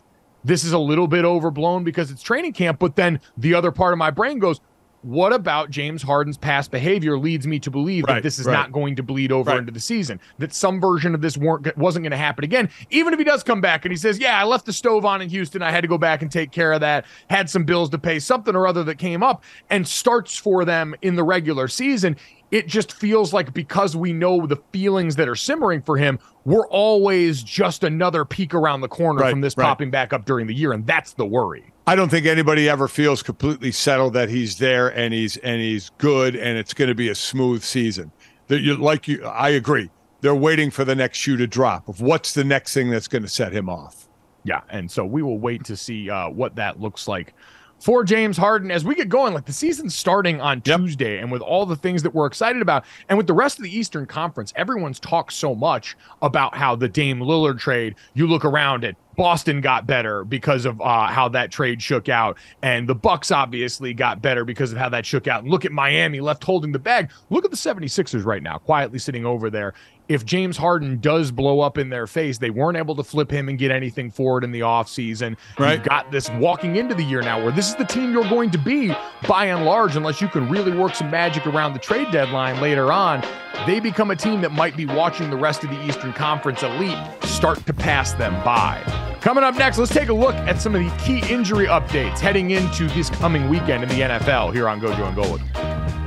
[0.44, 3.92] this is a little bit overblown because it's training camp, but then the other part
[3.92, 4.60] of my brain goes,
[5.02, 8.52] what about James Harden's past behavior leads me to believe right, that this is right.
[8.52, 9.58] not going to bleed over right.
[9.58, 12.68] into the season, that some version of this weren't, wasn't going to happen again.
[12.90, 15.22] Even if he does come back and he says, Yeah, I left the stove on
[15.22, 15.62] in Houston.
[15.62, 18.18] I had to go back and take care of that, had some bills to pay,
[18.18, 22.16] something or other that came up, and starts for them in the regular season
[22.50, 26.66] it just feels like because we know the feelings that are simmering for him, we're
[26.68, 29.64] always just another peek around the corner right, from this right.
[29.64, 31.72] popping back up during the year, and that's the worry.
[31.86, 35.90] I don't think anybody ever feels completely settled that he's there and he's and he's
[35.98, 38.12] good and it's going to be a smooth season.
[38.48, 39.90] That you like you, I agree.
[40.20, 43.22] They're waiting for the next shoe to drop of what's the next thing that's going
[43.22, 44.08] to set him off.
[44.44, 47.34] Yeah, and so we will wait to see uh, what that looks like
[47.80, 49.34] for James Harden as we get going.
[49.34, 50.78] Like the season's starting on yep.
[50.78, 53.64] Tuesday, and with all the things that we're excited about, and with the rest of
[53.64, 57.96] the Eastern Conference, everyone's talked so much about how the Dame Lillard trade.
[58.14, 62.38] You look around at Boston got better because of uh, how that trade shook out,
[62.62, 65.42] and the Bucks obviously got better because of how that shook out.
[65.42, 67.10] And look at Miami left holding the bag.
[67.30, 69.74] Look at the 76ers right now, quietly sitting over there
[70.10, 73.48] if James Harden does blow up in their face, they weren't able to flip him
[73.48, 75.36] and get anything forward in the offseason.
[75.56, 75.74] Right.
[75.74, 78.50] You've got this walking into the year now where this is the team you're going
[78.50, 78.92] to be
[79.28, 82.92] by and large, unless you can really work some magic around the trade deadline later
[82.92, 83.22] on.
[83.66, 86.98] They become a team that might be watching the rest of the Eastern Conference elite
[87.24, 88.82] start to pass them by.
[89.20, 92.52] Coming up next, let's take a look at some of the key injury updates heading
[92.52, 95.99] into this coming weekend in the NFL here on Gojo and Golic.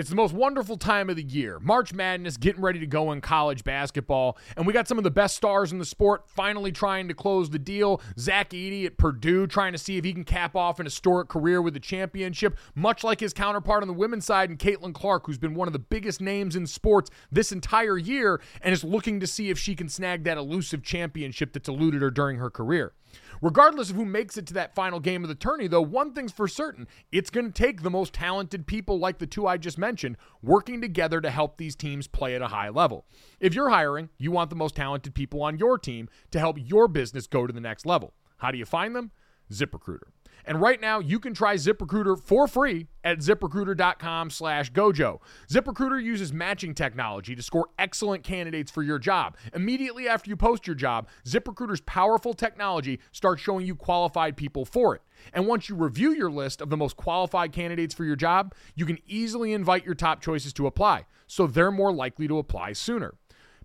[0.00, 1.58] It's the most wonderful time of the year.
[1.60, 4.38] March Madness getting ready to go in college basketball.
[4.56, 7.50] And we got some of the best stars in the sport finally trying to close
[7.50, 8.00] the deal.
[8.18, 11.60] Zach Edey at Purdue trying to see if he can cap off an historic career
[11.60, 15.36] with a championship, much like his counterpart on the women's side and Caitlin Clark, who's
[15.36, 19.26] been one of the biggest names in sports this entire year and is looking to
[19.26, 22.94] see if she can snag that elusive championship that's eluded her during her career.
[23.42, 26.32] Regardless of who makes it to that final game of the tourney, though, one thing's
[26.32, 29.78] for certain it's going to take the most talented people like the two I just
[29.78, 33.06] mentioned working together to help these teams play at a high level.
[33.40, 36.86] If you're hiring, you want the most talented people on your team to help your
[36.86, 38.12] business go to the next level.
[38.38, 39.10] How do you find them?
[39.50, 40.08] ZipRecruiter.
[40.44, 45.20] And right now, you can try ZipRecruiter for free at ziprecruiter.com slash gojo.
[45.48, 49.36] ZipRecruiter uses matching technology to score excellent candidates for your job.
[49.54, 54.94] Immediately after you post your job, ZipRecruiter's powerful technology starts showing you qualified people for
[54.94, 55.02] it.
[55.32, 58.86] And once you review your list of the most qualified candidates for your job, you
[58.86, 63.14] can easily invite your top choices to apply, so they're more likely to apply sooner.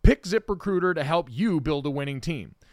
[0.03, 2.55] Pick ZipRecruiter to help you build a winning team.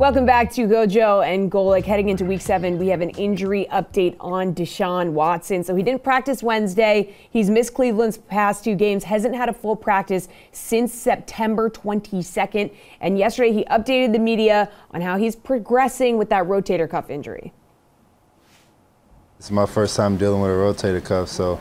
[0.00, 1.84] Welcome back to Gojo and Golic.
[1.84, 5.62] Heading into week seven, we have an injury update on Deshaun Watson.
[5.62, 7.14] So he didn't practice Wednesday.
[7.28, 12.74] He's missed Cleveland's past two games, hasn't had a full practice since September 22nd.
[13.02, 17.52] And yesterday, he updated the media on how he's progressing with that rotator cuff injury.
[19.38, 21.60] It's my first time dealing with a rotator cuff, so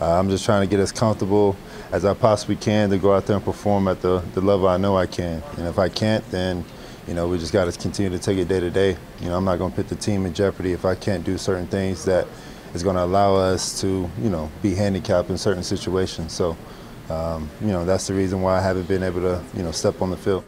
[0.00, 1.54] uh, I'm just trying to get as comfortable
[1.92, 4.76] as I possibly can to go out there and perform at the, the level I
[4.76, 5.40] know I can.
[5.56, 6.64] And if I can't, then
[7.06, 8.96] you know, we just got to continue to take it day to day.
[9.20, 11.38] You know, I'm not going to put the team in jeopardy if I can't do
[11.38, 12.26] certain things that
[12.74, 16.32] is going to allow us to, you know, be handicapped in certain situations.
[16.32, 16.56] So,
[17.08, 20.02] um, you know, that's the reason why I haven't been able to, you know, step
[20.02, 20.44] on the field.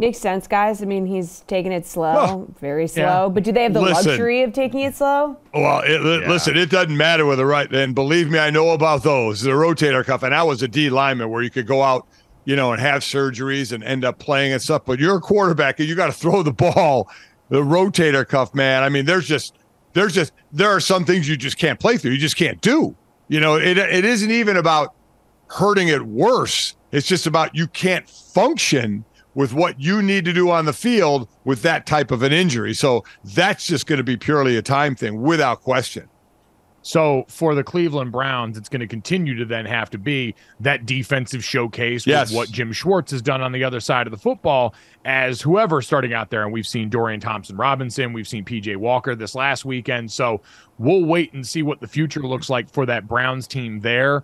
[0.00, 0.80] Makes sense, guys.
[0.80, 3.02] I mean, he's taking it slow, very slow.
[3.02, 3.28] yeah.
[3.28, 4.12] But do they have the Listen.
[4.12, 5.36] luxury of taking it slow?
[5.52, 6.28] Well, it, Yeah.
[6.28, 7.68] listen, it doesn't matter whether right.
[7.74, 9.40] And believe me, I know about those.
[9.40, 12.06] The rotator cuff, and I was a D lineman where you could go out,
[12.48, 14.86] you know, and have surgeries and end up playing and stuff.
[14.86, 17.10] But you're a quarterback and you got to throw the ball.
[17.50, 18.82] The rotator cuff, man.
[18.82, 19.58] I mean, there's just,
[19.92, 22.12] there's just, there are some things you just can't play through.
[22.12, 22.96] You just can't do.
[23.28, 24.94] You know, it it isn't even about
[25.48, 26.74] hurting it worse.
[26.90, 31.28] It's just about you can't function with what you need to do on the field
[31.44, 32.72] with that type of an injury.
[32.72, 36.08] So that's just going to be purely a time thing without question.
[36.82, 40.86] So for the Cleveland Browns, it's going to continue to then have to be that
[40.86, 42.30] defensive showcase Yes.
[42.30, 44.74] with what Jim Schwartz has done on the other side of the football
[45.04, 46.44] as whoever starting out there.
[46.44, 50.10] And we've seen Dorian Thompson Robinson, we've seen PJ Walker this last weekend.
[50.10, 50.40] So
[50.78, 54.22] we'll wait and see what the future looks like for that Browns team there.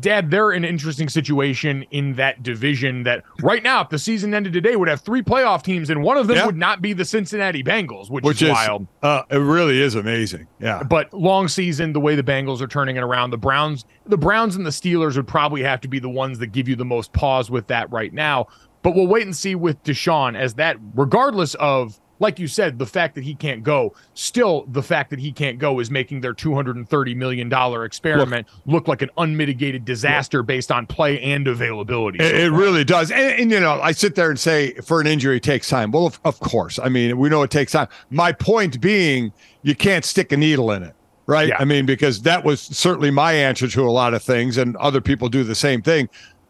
[0.00, 4.52] Dad, they're an interesting situation in that division that right now, if the season ended
[4.52, 6.46] today, would have three playoff teams, and one of them Yeah.
[6.46, 8.86] would not be the Cincinnati Bengals, which, Which is is wild.
[9.02, 10.46] Uh, it really is amazing.
[10.60, 10.82] Yeah.
[10.82, 14.56] But long season, the way the Bengals are turning it around, the Browns, the Browns
[14.56, 17.12] and the Steelers would probably have to be the ones that give you the most
[17.14, 18.46] pause with that right now.
[18.82, 22.86] But we'll wait and see with Deshaun as that, regardless of, like you said, the
[22.86, 26.34] fact that he can't go, still the fact that he can't go is making their
[26.34, 27.52] $230 million
[27.84, 32.18] experiment look like an unmitigated disaster based on play and availability.
[32.18, 33.10] It, it really does.
[33.10, 35.90] And, and, you know, I sit there and say for an injury, it takes time.
[35.90, 36.78] Well, of, of course.
[36.78, 37.88] I mean, we know it takes time.
[38.10, 40.94] My point being, you can't stick a needle in it.
[41.26, 41.48] Right.
[41.48, 41.58] Yeah.
[41.58, 45.02] I mean, because that was certainly my answer to a lot of things, and other
[45.02, 46.08] people do the same thing.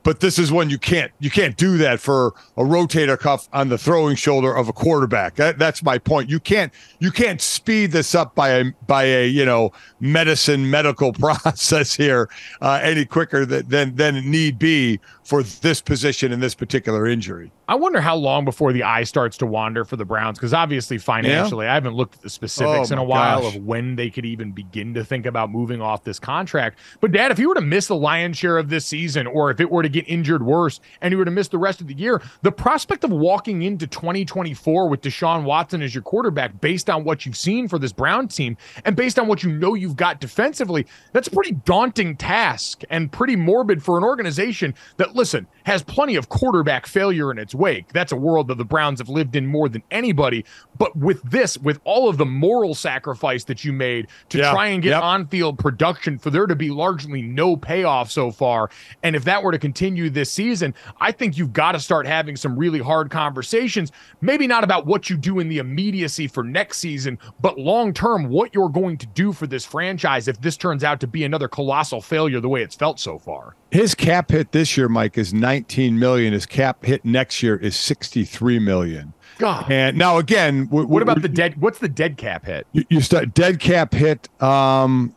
[0.09, 3.69] But this is when you can't you can't do that for a rotator cuff on
[3.69, 5.35] the throwing shoulder of a quarterback.
[5.35, 6.31] That, that's my point.
[6.31, 11.13] You can't you can't speed this up by a by a you know medicine medical
[11.19, 12.31] process here
[12.63, 17.53] uh, any quicker than, than than need be for this position in this particular injury.
[17.69, 20.97] I wonder how long before the eye starts to wander for the Browns because obviously
[20.97, 23.57] financially, I haven't looked at the specifics Oh, in a while gosh.
[23.57, 26.79] of when they could even begin to think about moving off this contract.
[27.03, 29.61] But Dad, if you were to miss the lion's share of this season, or if
[29.61, 31.95] it were to get injured worse and you were to miss the rest of the
[31.95, 37.05] year, the prospect of walking into 2024 with Deshaun Watson as your quarterback, based on
[37.05, 40.21] what you've seen for this Brown team and based on what you know you've got
[40.21, 45.83] defensively, that's a pretty daunting task and pretty morbid for an organization that, listen, has
[45.83, 47.93] plenty of quarterback failure in its wake.
[47.93, 50.45] That's a world that the Browns have lived in more than anybody.
[50.77, 54.67] But with this, with all of the moral sacrifice that you made to Yeah, try
[54.69, 55.03] and get yep.
[55.03, 58.71] on field production, for there to be largely no payoff so far,
[59.03, 62.37] and if that were to continue this season, I think you've got to start having
[62.37, 63.93] some really hard conversations.
[64.21, 68.29] Maybe not about what you do in the immediacy for next season, but long term,
[68.29, 71.49] what you're going to do for this franchise if this turns out to be another
[71.49, 73.55] colossal failure the way it's felt so far.
[73.71, 76.33] His cap hit this year, Mike, is 19 million.
[76.33, 79.13] His cap hit next year is 63 million.
[79.39, 79.71] God.
[79.71, 81.61] And now again, w- What about the dead?
[81.61, 82.67] What's the dead cap hit?
[82.73, 85.15] you, you start dead cap hit um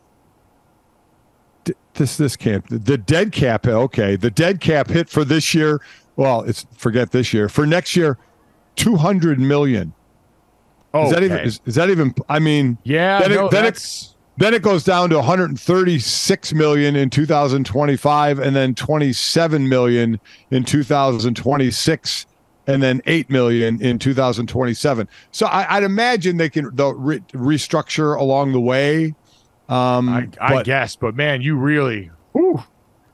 [1.94, 5.80] this this camp the, dead cap okay the dead cap hit for this year.
[6.16, 7.48] Well it's forget this year.
[7.48, 8.18] For next year
[8.76, 9.92] 200 million.
[10.94, 14.08] Oh, is that even is, is that even i mean yeah, then it- then it-
[14.38, 20.18] then it goes down to 136 million in 2025 and then 27 million
[20.50, 22.26] in 2026
[22.66, 28.52] and then 8 million in 2027 so I, i'd imagine they can re- restructure along
[28.52, 29.14] the way
[29.68, 32.62] um I, I but- guess, but man, you really, whew,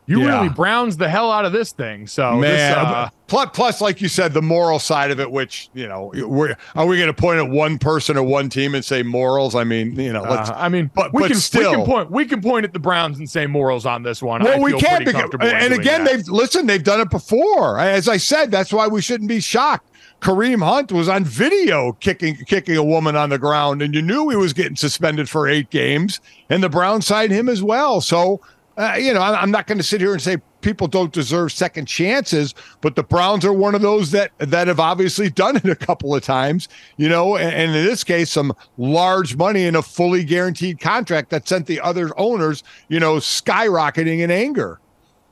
[0.08, 0.38] you Yeah.
[0.38, 2.06] really browns the hell out of this thing.
[2.08, 5.68] So man this, uh, plus, plus like you said the moral side of it which
[5.74, 8.84] you know we're, are we going to point at one person or one team and
[8.84, 11.40] say morals i mean you know let's uh, I mean, but- we but can we
[11.40, 14.40] still- can point we can point at the Browns and say morals on this one.
[14.42, 16.16] I Well, we can because, and again, that.
[16.16, 16.66] they've listen.
[16.66, 17.78] They've done it before.
[17.78, 19.90] As I said, that's why we shouldn't be shocked.
[20.20, 24.28] Kareem Hunt was on video kicking kicking a woman on the ground, and you knew
[24.30, 26.18] he was getting suspended for eight games.
[26.50, 28.00] And the Browns signed him as well.
[28.00, 28.40] So,
[28.78, 31.86] uh, you know, I'm not going to sit here and say people don't deserve second
[31.86, 35.74] chances, but the Browns are one of those that that have obviously done it a
[35.74, 36.68] couple of times.
[36.96, 41.30] You know, and, and in this case, some large money in a fully guaranteed contract
[41.30, 44.78] that sent the other owners, you know, skyrocketing in anger.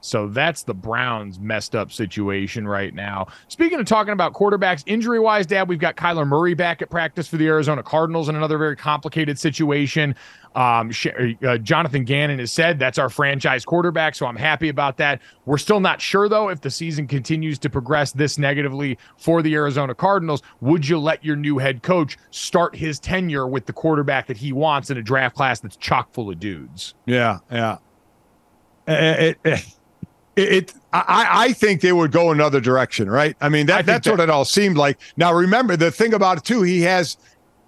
[0.07, 3.27] So that's the Browns' messed up situation right now.
[3.49, 7.27] Speaking of talking about quarterbacks, injury wise, Dad, we've got Kyler Murray back at practice
[7.27, 10.15] for the Arizona Cardinals in another very complicated situation.
[10.55, 10.93] Um,
[11.45, 15.21] uh, Jonathan Gannon has said that's our franchise quarterback, so I'm happy about that.
[15.45, 19.55] We're still not sure, though, if the season continues to progress this negatively for the
[19.55, 20.41] Arizona Cardinals.
[20.61, 24.53] Would you let your new head coach start his tenure with the quarterback that he
[24.53, 26.95] wants in a draft class that's chock full of dudes?
[27.07, 27.79] Yeah, yeah.
[28.87, 29.76] It, it, it,
[30.37, 33.37] it I, I think they would go another direction, right?
[33.41, 34.99] I mean, that, I that's that, what it all seemed like.
[35.17, 36.63] Now, remember the thing about it too.
[36.63, 37.17] He has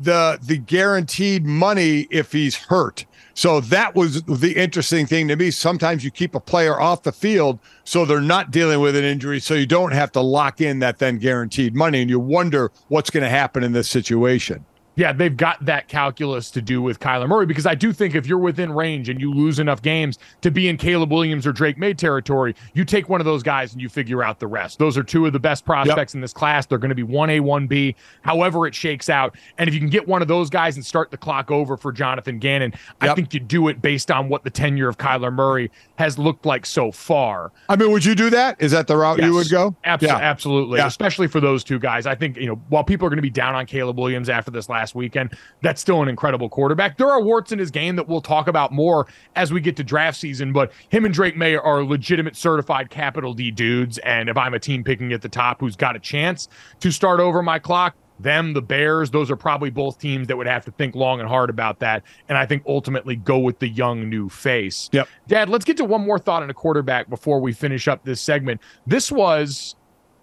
[0.01, 3.05] the the guaranteed money if he's hurt.
[3.35, 5.53] So that was the interesting thing to me.
[5.53, 9.39] Sometimes you keep a player off the field so they're not dealing with an injury,
[9.39, 13.11] so you don't have to lock in that then guaranteed money, and you wonder what's
[13.11, 14.65] going to happen in this situation
[14.99, 18.27] yeah, they've got that calculus to do with Kyler Murray because I do think if
[18.27, 21.79] you're within range and you lose enough games to be in Caleb Williams or Drake
[21.79, 24.81] Maye territory, you take one of those guys and you figure out the rest.
[24.81, 26.17] Those are two of the best prospects yep.
[26.17, 26.67] in this class.
[26.67, 29.37] They're going to be 1A, 1B, however it shakes out.
[29.57, 31.93] And if you can get one of those guys and start the clock over for
[31.93, 33.13] Jonathan Gannon, yep.
[33.13, 36.45] I think you do it based on what the tenure of Kyler Murray has looked
[36.45, 37.53] like so far.
[37.69, 38.57] I mean, would you do that?
[38.61, 39.27] Is that the route yes.
[39.27, 39.77] you would go?
[39.85, 40.17] Abs- yeah.
[40.17, 40.79] Absolutely.
[40.79, 40.89] Yeah.
[40.89, 42.05] Especially for those two guys.
[42.05, 44.51] I think, you know, while people are going to be down on Caleb Williams after
[44.51, 46.97] this last weekend, that's still an incredible quarterback.
[46.97, 49.85] There are warts in his game that we'll talk about more as we get to
[49.85, 53.99] draft season, but him and Drake Maye are legitimate certified capital D dudes.
[53.99, 56.49] And if I'm a team picking at the top who's got a chance
[56.81, 60.47] to start over my clock, them, the Bears, those are probably both teams that would
[60.47, 62.03] have to think long and hard about that.
[62.29, 64.89] And I think ultimately go with the young new face.
[64.93, 65.09] Yep.
[65.29, 68.21] Dad, let's get to one more thought on a quarterback before we finish up this
[68.21, 68.61] segment.
[68.87, 69.77] This was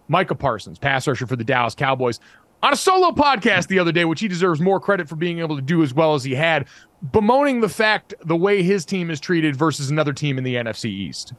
[0.08, 2.20] Micah Parsons, pass rusher for the Dallas Cowboys
[2.66, 5.56] on a solo podcast the other day, which he deserves more credit for being able
[5.56, 6.68] to do as well as he had,
[7.12, 10.86] bemoaning the fact the way his team is treated versus another team in the NFC
[10.86, 11.34] East.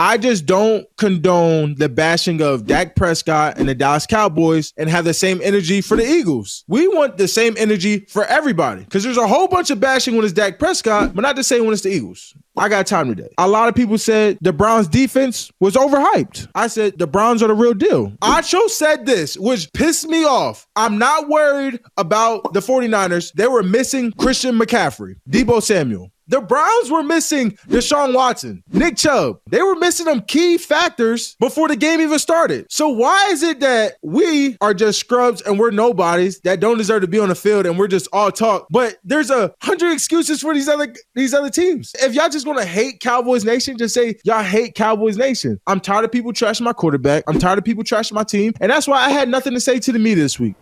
[0.00, 5.04] I just don't condone the bashing of Dak Prescott and the Dallas Cowboys and have
[5.04, 6.64] the same energy for the Eagles.
[6.68, 10.24] We want the same energy for everybody because there's a whole bunch of bashing when
[10.24, 12.34] it's Dak Prescott, but not the same when it's the Eagles.
[12.56, 13.28] I got time today.
[13.36, 16.48] A lot of people said the Browns defense was overhyped.
[16.54, 18.12] I said the Browns are the real deal.
[18.22, 20.66] Acho said this, which pissed me off.
[20.76, 23.34] I'm not worried about the 49ers.
[23.34, 26.10] They were missing Christian McCaffrey, Deebo Samuel.
[26.30, 29.40] The Browns were missing Deshaun Watson, Nick Chubb.
[29.48, 32.66] They were missing them key factors before the game even started.
[32.70, 37.00] So why is it that we are just scrubs and we're nobodies that don't deserve
[37.00, 38.68] to be on the field and we're just all talk?
[38.70, 41.96] But there's a hundred excuses for these other these other teams.
[42.00, 45.60] If y'all just to hate Cowboys Nation, just say y'all hate Cowboys Nation.
[45.66, 47.24] I'm tired of people trashing my quarterback.
[47.26, 49.80] I'm tired of people trashing my team, and that's why I had nothing to say
[49.80, 50.54] to the media this week.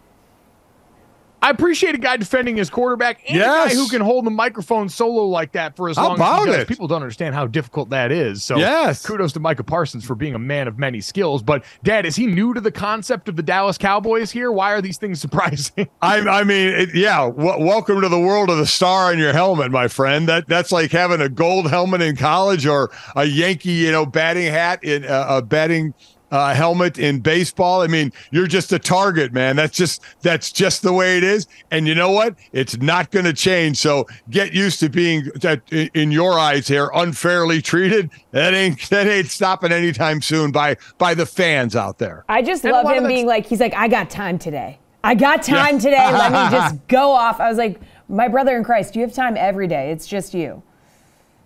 [1.41, 3.67] I appreciate a guy defending his quarterback and yes.
[3.67, 6.45] a guy who can hold the microphone solo like that for as how long as
[6.45, 6.63] he does.
[6.63, 6.69] It?
[6.69, 8.43] People don't understand how difficult that is.
[8.43, 9.07] So yes.
[9.07, 11.43] kudos to Micah Parsons for being a man of many skills.
[11.43, 14.51] But Dad, is he new to the concept of the Dallas Cowboys here?
[14.51, 15.89] Why are these things surprising?
[16.03, 17.27] I, I mean, it, yeah.
[17.27, 20.29] W- welcome to the world of the star on your helmet, my friend.
[20.29, 24.51] That that's like having a gold helmet in college or a Yankee, you know, batting
[24.51, 25.95] hat in uh, a batting
[26.31, 27.83] uh, helmet in baseball.
[27.83, 29.57] I mean, you're just a target, man.
[29.57, 31.47] That's just that's just the way it is.
[31.71, 32.35] And you know what?
[32.53, 33.79] It's not going to change.
[33.79, 38.11] So get used to being that in your eyes here unfairly treated.
[38.33, 42.25] That ain't that ain't stopping anytime soon by by the fans out there.
[42.29, 44.79] I just and love him being like he's like I got time today.
[45.05, 45.81] I got time yeah.
[45.81, 46.13] today.
[46.13, 47.41] Let me just go off.
[47.41, 49.91] I was like, my brother in Christ, you have time every day.
[49.91, 50.63] It's just you.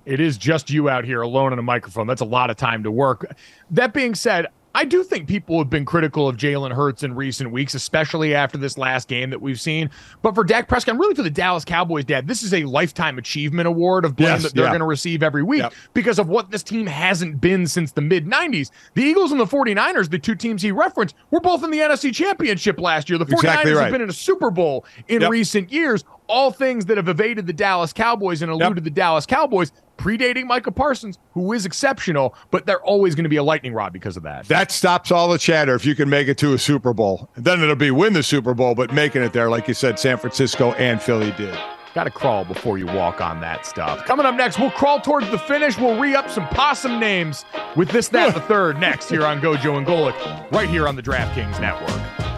[0.04, 2.06] It is just you out here alone on a microphone.
[2.06, 3.36] That's a lot of time to work.
[3.70, 7.50] That being said, I do think people have been critical of Jalen Hurts in recent
[7.50, 9.90] weeks, especially after this last game that we've seen.
[10.22, 13.18] But for Dak Prescott, and really for the Dallas Cowboys, Dad, this is a lifetime
[13.18, 14.70] achievement award of blame yes, that they're yeah.
[14.70, 15.74] going to receive every week yep.
[15.92, 18.70] because of what this team hasn't been since the mid 90s.
[18.94, 22.14] The Eagles and the 49ers, the two teams he referenced, were both in the NFC
[22.14, 23.18] Championship last year.
[23.18, 23.82] The 49ers exactly right.
[23.84, 25.30] have been in a Super Bowl in yep.
[25.30, 26.04] recent years.
[26.32, 28.84] All things that have evaded the Dallas Cowboys and eluded yep.
[28.84, 33.36] the Dallas Cowboys predating Micah Parsons, who is exceptional, but they're always going to be
[33.36, 34.48] a lightning rod because of that.
[34.48, 37.28] That stops all the chatter if you can make it to a Super Bowl.
[37.36, 40.16] Then it'll be win the Super Bowl, but making it there, like you said, San
[40.16, 41.54] Francisco and Philly did.
[41.94, 44.06] Got to crawl before you walk on that stuff.
[44.06, 45.76] Coming up next, we'll crawl towards the finish.
[45.76, 47.44] We'll re up some possum names
[47.76, 51.02] with this, that, the third next here on Gojo and Golic, right here on the
[51.02, 52.31] DraftKings Network.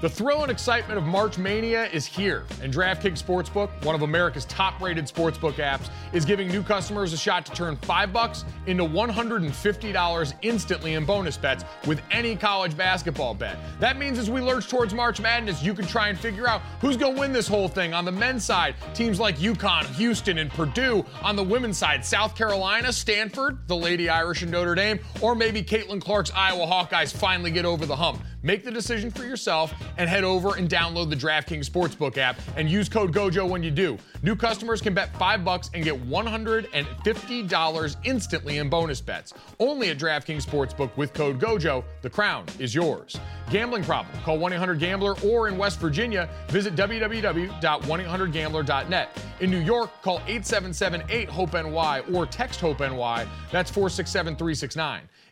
[0.00, 4.44] The thrill and excitement of March Mania is here, and DraftKings Sportsbook, one of America's
[4.44, 10.34] top-rated sportsbook apps, is giving new customers a shot to turn 5 bucks into $150
[10.42, 13.58] instantly in bonus bets with any college basketball bet.
[13.80, 16.96] That means as we lurch towards March Madness, you can try and figure out who's
[16.96, 17.92] going to win this whole thing.
[17.92, 21.04] On the men's side, teams like UConn, Houston, and Purdue.
[21.22, 25.60] On the women's side, South Carolina, Stanford, the Lady Irish and Notre Dame, or maybe
[25.60, 28.22] Caitlin Clark's Iowa Hawkeyes finally get over the hump.
[28.48, 32.70] Make the decision for yourself and head over and download the DraftKings Sportsbook app and
[32.70, 33.98] use code GOJO when you do.
[34.22, 39.34] New customers can bet 5 bucks and get $150 instantly in bonus bets.
[39.60, 41.84] Only at DraftKings Sportsbook with code GOJO.
[42.00, 43.20] The crown is yours.
[43.50, 44.18] Gambling problem?
[44.22, 49.22] Call 1-800-GAMBLER or in West Virginia, visit www.1800gambler.net.
[49.40, 53.26] In New York, call 877-8-HOPE-NY or text HOPE-NY.
[53.52, 55.00] That's 467-369.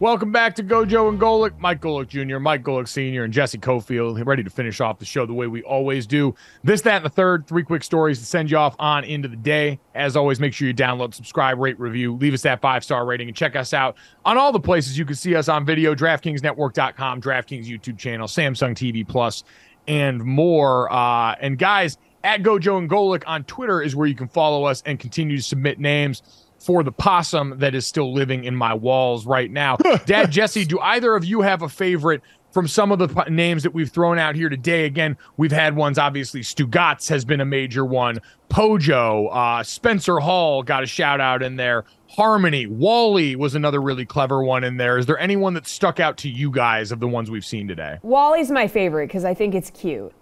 [0.00, 1.58] Welcome back to Gojo and Golic.
[1.58, 5.26] Mike Golic Jr., Mike Golic Sr., and Jesse Cofield ready to finish off the show
[5.26, 6.36] the way we always do.
[6.62, 7.48] This, that, and the third.
[7.48, 9.80] Three quick stories to send you off on into the day.
[9.96, 13.26] As always, make sure you download, subscribe, rate, review, leave us that five star rating,
[13.26, 17.20] and check us out on all the places you can see us on video DraftKingsNetwork.com,
[17.20, 19.42] DraftKings YouTube channel, Samsung TV Plus,
[19.88, 20.92] and more.
[20.92, 24.80] Uh, and guys, at Gojo and Golic on Twitter is where you can follow us
[24.86, 26.22] and continue to submit names
[26.58, 29.76] for the possum that is still living in my walls right now.
[30.06, 33.62] Dad, Jesse, do either of you have a favorite from some of the p- names
[33.62, 34.84] that we've thrown out here today?
[34.84, 38.18] Again, we've had ones, obviously, Stugotz has been a major one.
[38.50, 41.84] Pojo, uh, Spencer Hall got a shout out in there.
[42.08, 44.98] Harmony, Wally was another really clever one in there.
[44.98, 47.98] Is there anyone that stuck out to you guys of the ones we've seen today?
[48.02, 50.12] Wally's my favorite because I think it's cute.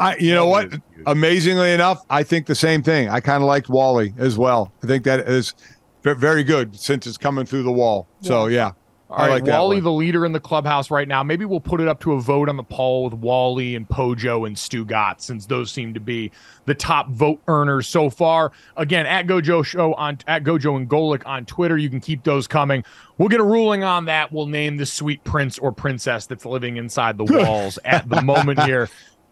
[0.00, 0.72] I, you know what?
[1.06, 3.08] Amazingly enough, I think the same thing.
[3.08, 4.72] I kind of liked Wally as well.
[4.82, 5.54] I think that is
[6.02, 8.06] very good since it's coming through the wall.
[8.20, 8.72] So yeah,
[9.10, 9.58] All I right, like that.
[9.58, 9.84] Wally, one.
[9.84, 11.22] the leader in the clubhouse right now.
[11.22, 14.46] Maybe we'll put it up to a vote on the poll with Wally and Pojo
[14.46, 16.30] and Stugotz, since those seem to be
[16.66, 18.52] the top vote earners so far.
[18.76, 21.76] Again, at Gojo Show on at Gojo and Golic on Twitter.
[21.76, 22.84] You can keep those coming.
[23.18, 24.32] We'll get a ruling on that.
[24.32, 28.62] We'll name the sweet prince or princess that's living inside the walls at the moment
[28.62, 28.88] here.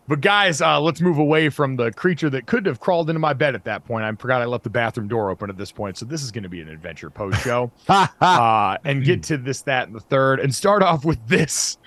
[0.09, 3.33] But guys, uh, let's move away from the creature that could have crawled into my
[3.33, 4.05] bed at that point.
[4.05, 6.45] I forgot I left the bathroom door open at this point, so this is going
[6.45, 7.71] to be an adventure post show.
[7.89, 11.79] uh, and get to this, that, and the third, and start off with this.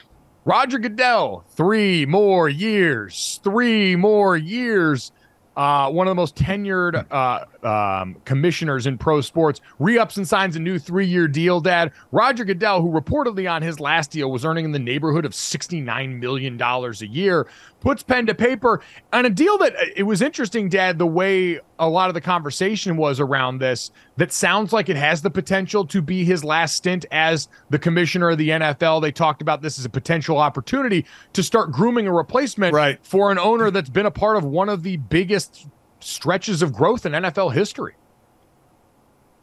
[0.46, 5.12] Roger Goodell, three more years, three more years.
[5.60, 10.56] Uh, one of the most tenured uh, um, commissioners in pro sports re-ups and signs
[10.56, 11.60] a new three-year deal.
[11.60, 15.36] Dad Roger Goodell, who reportedly on his last deal was earning in the neighborhood of
[15.36, 17.46] sixty-nine million dollars a year,
[17.82, 18.82] puts pen to paper
[19.14, 20.98] on a deal that uh, it was interesting, Dad.
[21.00, 25.22] The way a lot of the conversation was around this, that sounds like it has
[25.22, 29.02] the potential to be his last stint as the commissioner of the NFL.
[29.02, 33.00] They talked about this as a potential opportunity to start grooming a replacement Right.
[33.02, 35.68] for an owner that's been a part of one of the biggest
[36.02, 37.96] stretches of growth in NFL history.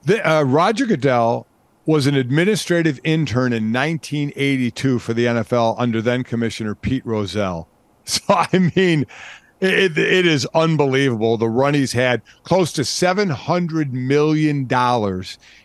[0.04, 1.46] The, uh, Roger Goodell
[1.84, 7.68] was an administrative intern in 1982 for the NFL under then Commissioner Pete Rozelle.
[8.08, 9.04] So, I mean,
[9.60, 11.36] it, it is unbelievable.
[11.36, 14.68] The run he's had close to $700 million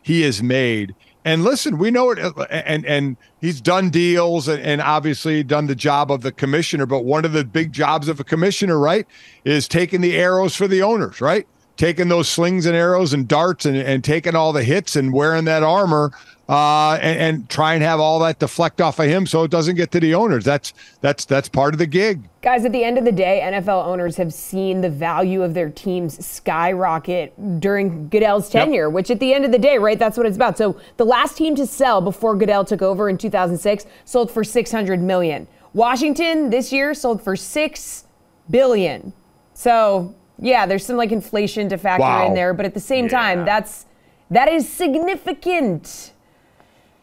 [0.02, 0.96] he has made.
[1.24, 5.68] And listen, we know it, uh, and and he's done deals and, and obviously done
[5.68, 6.88] the job of the commissioner.
[6.88, 9.06] But one of the big jobs of a commissioner, right,
[9.46, 11.48] is taking the arrows for the owners, right?
[11.78, 15.46] Taking those slings and arrows and darts and, and taking all the hits and wearing
[15.46, 16.12] that armor
[16.52, 19.76] uh, and, and try and have all that deflect off of him so it doesn't
[19.76, 20.44] get to the owners.
[20.44, 22.28] That's that's that's part of the gig.
[22.42, 25.70] Guys, at the end of the day, NFL owners have seen the value of their
[25.70, 30.26] teams skyrocket during Goodell's tenure, which at the end of the day, right, that's what
[30.26, 30.58] it's about.
[30.58, 35.02] So the last team to sell before Goodell took over in 2006 sold for 600
[35.02, 35.48] million.
[35.74, 38.06] Washington this year sold for 6
[38.50, 39.14] billion.
[39.54, 42.28] So, yeah, there's some like inflation to factor Wow.
[42.28, 43.86] in there, but at the same time, that's
[44.30, 46.14] that is significant.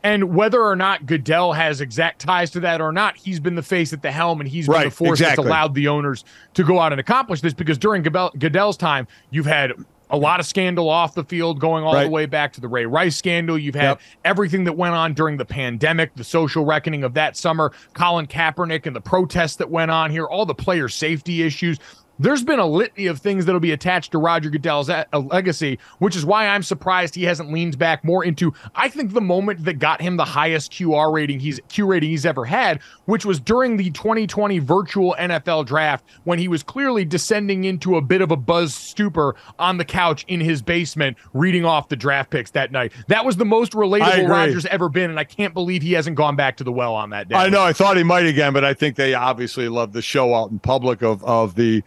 [0.03, 3.62] And whether or not Goodell has exact ties to that or not, he's been the
[3.62, 5.43] face at the helm and he's been the force exactly.
[5.43, 6.24] that's allowed the owners
[6.55, 9.72] to go out and accomplish this because during Goodell's time, you've had
[10.11, 12.05] a lot of scandal off the field going all Right.
[12.05, 13.59] the way back to the Ray Rice scandal.
[13.59, 14.01] You've had Yep.
[14.24, 18.86] everything that went on during the pandemic, the social reckoning of that summer, Colin Kaepernick
[18.86, 21.78] and the protests that went on here, all the player safety issues.
[22.19, 25.79] There's been a litany of things that'll be attached to Roger Goodell's a- a legacy,
[25.99, 29.64] which is why I'm surprised he hasn't leaned back more into, I think, the moment
[29.64, 33.39] that got him the highest QR rating he's Q rating he's ever had, which was
[33.39, 38.31] during the 2020 virtual NFL draft when he was clearly descending into a bit of
[38.31, 42.73] a buzz stupor on the couch in his basement, reading off the draft picks that
[42.73, 42.93] night.
[43.09, 46.37] That was the most relatable Rogers ever been, and I can't believe he hasn't gone
[46.37, 47.37] back to the well on that day.
[47.37, 47.62] I know.
[47.62, 50.59] I thought he might again, but I think they obviously love the show out in
[50.59, 51.83] public of of the,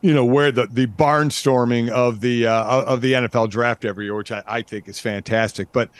[0.00, 4.14] you know, where the the barnstorming of the uh, of the NFL draft every year,
[4.14, 5.72] which I, I think is fantastic.
[5.72, 5.90] But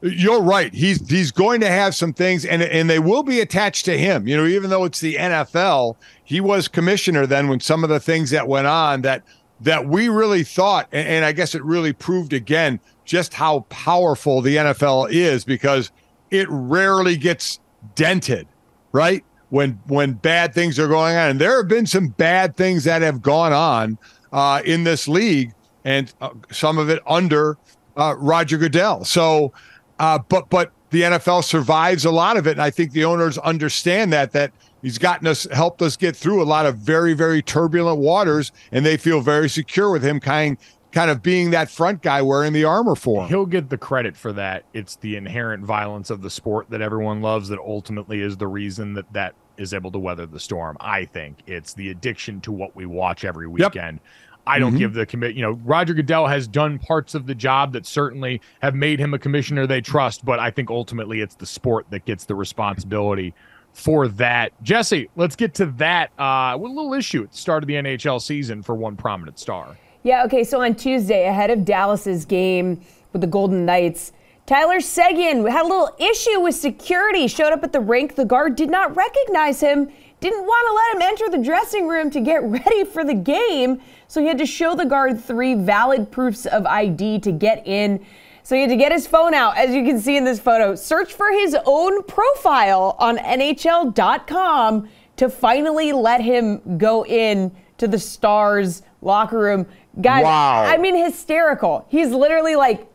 [0.00, 0.72] you're right.
[0.72, 4.28] He's he's going to have some things, and and they will be attached to him.
[4.28, 8.00] You know, even though it's the NFL, he was commissioner then when some of the
[8.00, 9.24] things that went on that
[9.60, 14.40] that we really thought, and, and I guess it really proved again just how powerful
[14.40, 15.90] the NFL is because
[16.30, 17.58] it rarely gets
[17.94, 18.46] dented,
[18.92, 19.24] right?
[19.50, 23.00] When when bad things are going on, and there have been some bad things that
[23.02, 23.98] have gone on
[24.32, 25.52] uh, in this league,
[25.84, 27.56] and uh, some of it under
[27.96, 29.04] uh, Roger Goodell.
[29.04, 29.52] So,
[29.98, 33.38] uh, but but the NFL survives a lot of it, and I think the owners
[33.38, 37.42] understand that that he's gotten us helped us get through a lot of very very
[37.42, 40.58] turbulent waters, and they feel very secure with him kind
[40.98, 43.28] kind of being that front guy wearing the armor for him.
[43.28, 44.64] He'll get the credit for that.
[44.74, 48.94] It's the inherent violence of the sport that everyone loves that ultimately is the reason
[48.94, 50.76] that that is able to weather the storm.
[50.80, 53.74] I think it's the addiction to what we watch every Yep.
[53.74, 54.00] weekend.
[54.46, 54.78] I don't Mhm.
[54.78, 55.36] give the commit.
[55.36, 59.12] You know, Roger Goodell has done parts of the job that certainly have made him
[59.14, 63.34] a commissioner they trust, but I think ultimately it's the sport that gets the responsibility
[63.72, 64.52] for that.
[64.62, 66.10] Jesse, let's get to that.
[66.18, 69.38] Uh, with a little issue at the start of the NHL season for one prominent
[69.38, 69.76] star.
[70.02, 72.80] Yeah, okay, so on Tuesday, ahead of Dallas's game
[73.12, 74.12] with the Golden Knights,
[74.46, 78.14] Tyler Seguin had a little issue with security, showed up at the rink.
[78.14, 79.90] The guard did not recognize him,
[80.20, 83.80] didn't want to let him enter the dressing room to get ready for the game.
[84.06, 88.04] So he had to show the guard three valid proofs of ID to get in.
[88.42, 90.74] So he had to get his phone out, as you can see in this photo,
[90.74, 97.98] search for his own profile on NHL.com to finally let him go in to the
[97.98, 99.66] Stars locker room.
[100.00, 100.64] Guys, Wow.
[100.64, 101.84] I mean, hysterical.
[101.88, 102.86] He's literally like,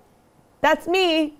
[0.62, 1.36] that's me.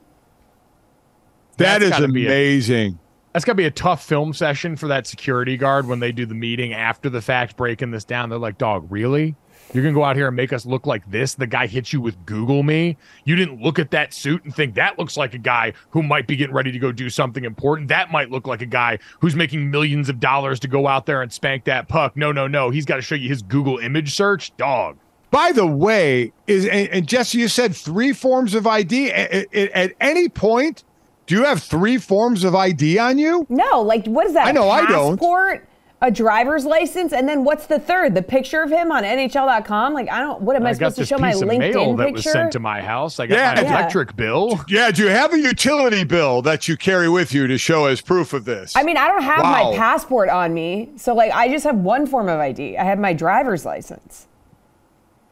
[1.58, 3.00] That That's is gotta a- amazing.
[3.32, 6.26] That's got to be a tough film session for that security guard when they do
[6.28, 8.30] the meeting after the fact, breaking this down.
[8.30, 9.36] They're like, dog, really?
[9.74, 11.34] You're going to go out here and make us look like this?
[11.34, 12.96] The guy hits you with Google me?
[13.26, 16.28] You didn't look at that suit and think that looks like a guy who might
[16.28, 17.88] be getting ready to go do something important.
[17.88, 21.24] That might look like a guy who's making millions of dollars to go out there
[21.24, 22.16] and spank that puck.
[22.16, 22.70] No, no, no.
[22.70, 24.56] He's got to show you his Google image search.
[24.58, 24.98] Dog.
[25.34, 29.12] By the way, is and, and Jesse, you said three forms of ID.
[29.12, 30.84] At, at- at any point,
[31.26, 33.46] do you have three forms of ID on you?
[33.50, 34.46] No, like, what is that?
[34.48, 35.18] I know, I don't.
[35.18, 35.68] Passport,
[36.04, 38.14] a driver's license, and then what's the third?
[38.14, 39.94] The picture of him on NHL.com?
[39.94, 41.48] Like, I don't, what am I, I got supposed to this show my piece of
[41.48, 42.16] mail LinkedIn that picture?
[42.30, 43.20] was sent to my house.
[43.22, 43.54] I got Yeah.
[43.56, 43.80] my Yeah.
[43.80, 44.60] electric bill.
[44.68, 48.02] Yeah, do you have a utility bill that you carry with you to show as
[48.02, 48.76] proof of this?
[48.76, 49.72] I mean, I don't have Wow.
[49.72, 50.90] my passport on me.
[50.98, 52.78] So, like, I just have one form of ID.
[52.78, 54.28] I have my driver's license.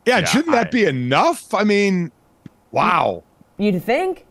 [0.06, 1.54] Yeah, Yeah, shouldn't that be enough?
[1.54, 2.12] I mean,
[2.72, 3.24] wow.
[3.58, 4.26] You'd think?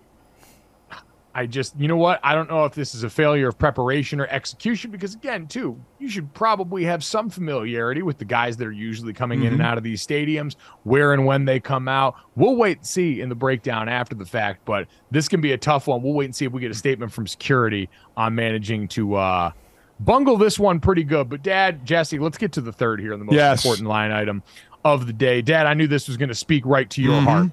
[1.33, 2.19] I just, you know what?
[2.25, 5.81] I don't know if this is a failure of preparation or execution because, again, too,
[6.01, 9.63] you should probably have some familiarity with the guys that are usually coming in and
[9.63, 12.17] out of these stadiums, where and when they come out.
[12.35, 15.57] We'll wait and see in the breakdown after the fact, but this can be a
[15.59, 16.03] tough one.
[16.03, 19.53] We'll wait and see if we get a statement from security on managing to uh,
[20.01, 21.29] bungle this one pretty good.
[21.29, 23.65] But, Dad, Jesse, let's get to the third here, the most Yes.
[23.65, 24.43] important line item
[24.85, 25.43] of the day.
[25.43, 27.27] Dad, I knew this was going to speak right to your mm-hmm.
[27.27, 27.51] heart.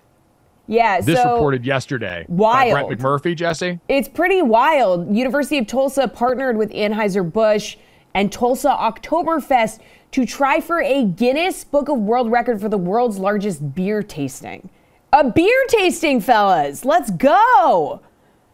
[0.68, 1.02] Yeah.
[1.02, 2.88] This so reported yesterday by Wild.
[2.88, 3.80] Brett McMurphy, Jesse.
[3.88, 5.16] It's pretty wild.
[5.16, 7.78] University of Tulsa partnered with Anheuser-Busch
[8.14, 9.80] and Tulsa Oktoberfest
[10.12, 14.70] to try for a Guinness Book of World Record for the world's largest beer tasting.
[15.14, 16.84] A beer tasting, fellas.
[16.84, 18.02] Let's go.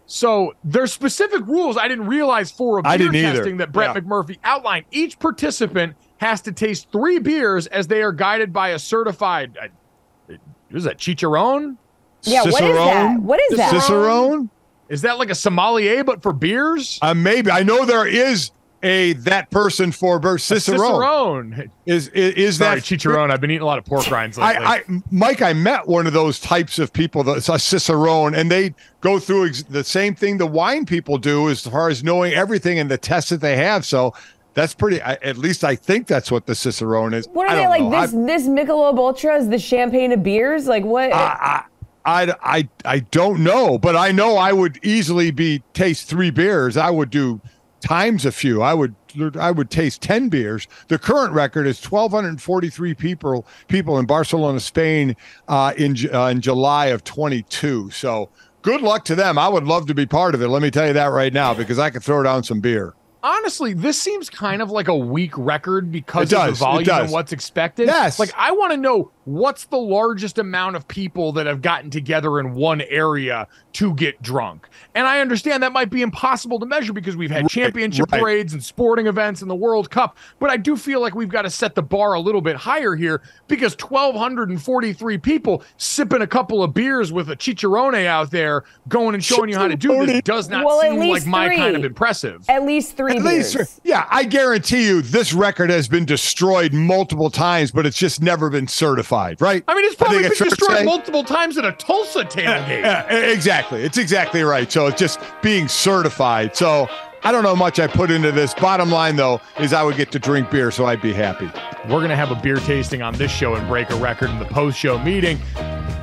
[0.06, 3.56] So there's specific rules I didn't realize for a beer I didn't either.
[3.58, 4.02] that Brett Yeah.
[4.02, 4.86] McMurphy outlined.
[4.92, 9.58] Each participant has to taste three beers as they are guided by a certified.
[9.62, 10.36] Uh,
[10.72, 11.78] is that Chicharron?
[12.24, 12.62] Yeah, what is that?
[12.62, 13.24] Cicerone?
[13.24, 13.72] What is that?
[13.72, 14.50] Cicerone?
[14.90, 17.00] Is that like a sommelier but for beers?
[17.02, 18.52] Uh, maybe I know there is
[18.84, 20.78] a that person for Ber- Cicerone.
[20.78, 21.72] Cicerone.
[21.86, 23.32] Is is, is Sorry, that Chicharron.
[23.32, 24.66] I've been eating a lot of pork rinds lately.
[24.66, 28.52] I, I, Mike, I met one of those types of people that's a cicerone, and
[28.52, 32.34] they go through ex- the same thing the wine people do as far as knowing
[32.34, 33.86] everything and the tests that they have.
[33.86, 34.14] So
[34.54, 35.02] That's pretty.
[35.02, 37.28] I, at least I think that's what the Cicerone is.
[37.34, 37.82] What are I they like?
[37.82, 38.02] know.
[38.02, 40.68] This I- this Michelob Ultra is the champagne of beers.
[40.68, 41.12] Like what?
[41.14, 41.64] I,
[42.06, 46.76] I, I, I don't know, but I know I would easily be taste three beers.
[46.78, 47.40] I would do
[47.80, 48.62] times a few.
[48.62, 48.96] I would
[49.40, 50.68] I would taste ten beers.
[50.88, 55.16] The current record is twelve hundred and forty three people people in Barcelona, Spain,
[55.48, 57.90] uh, in uh, in July of twenty two.
[57.92, 58.30] So
[58.62, 59.38] good luck to them.
[59.38, 60.48] I would love to be part of it.
[60.50, 62.94] Let me tell you that right now because I could throw down some beer.
[63.24, 67.10] Honestly, this seems kind of like a weak record because It of the volume and
[67.10, 67.88] what's expected.
[67.88, 68.20] Yes.
[68.20, 72.40] Like, I want to know what's the largest amount of people that have gotten together
[72.40, 74.70] in one area to get drunk.
[74.96, 78.22] And I understand that might be impossible to measure because we've had championship right.
[78.22, 80.18] parades and sporting events and the World Cup.
[80.40, 82.96] But I do feel like we've got to set the bar a little bit higher
[82.96, 89.14] here because 1,243 people sipping a couple of beers with a chicharrone out there going
[89.16, 90.24] and showing you how to do this Chicharrone.
[90.24, 91.58] does not Well, at seem least like my three.
[91.58, 92.46] kind of impressive.
[92.50, 93.56] At least three At beers.
[93.56, 98.22] least, yeah, I guarantee you this record has been destroyed multiple times, but it's just
[98.22, 99.64] never been certified, right?
[99.68, 100.84] I mean, it's probably been it's fair to destroyed say.
[100.84, 102.84] multiple times at a Tulsa tailgate.
[102.84, 103.84] Yeah, e- exactly.
[103.84, 104.72] It's exactly right.
[104.72, 106.56] So it's just being certified.
[106.56, 106.88] So
[107.24, 108.54] I don't know how much I put into this.
[108.54, 111.50] Bottom line, though, is I would get to drink beer, so I'd be happy.
[111.86, 114.40] We're going to have a beer tasting on this show and break a record in
[114.40, 115.40] the post show meeting.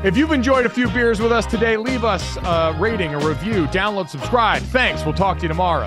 [0.02, 3.66] If you've enjoyed a few beers with us today, leave us a rating, a review,
[3.66, 4.62] download, subscribe.
[4.62, 5.04] Thanks.
[5.04, 5.86] We'll talk to you tomorrow.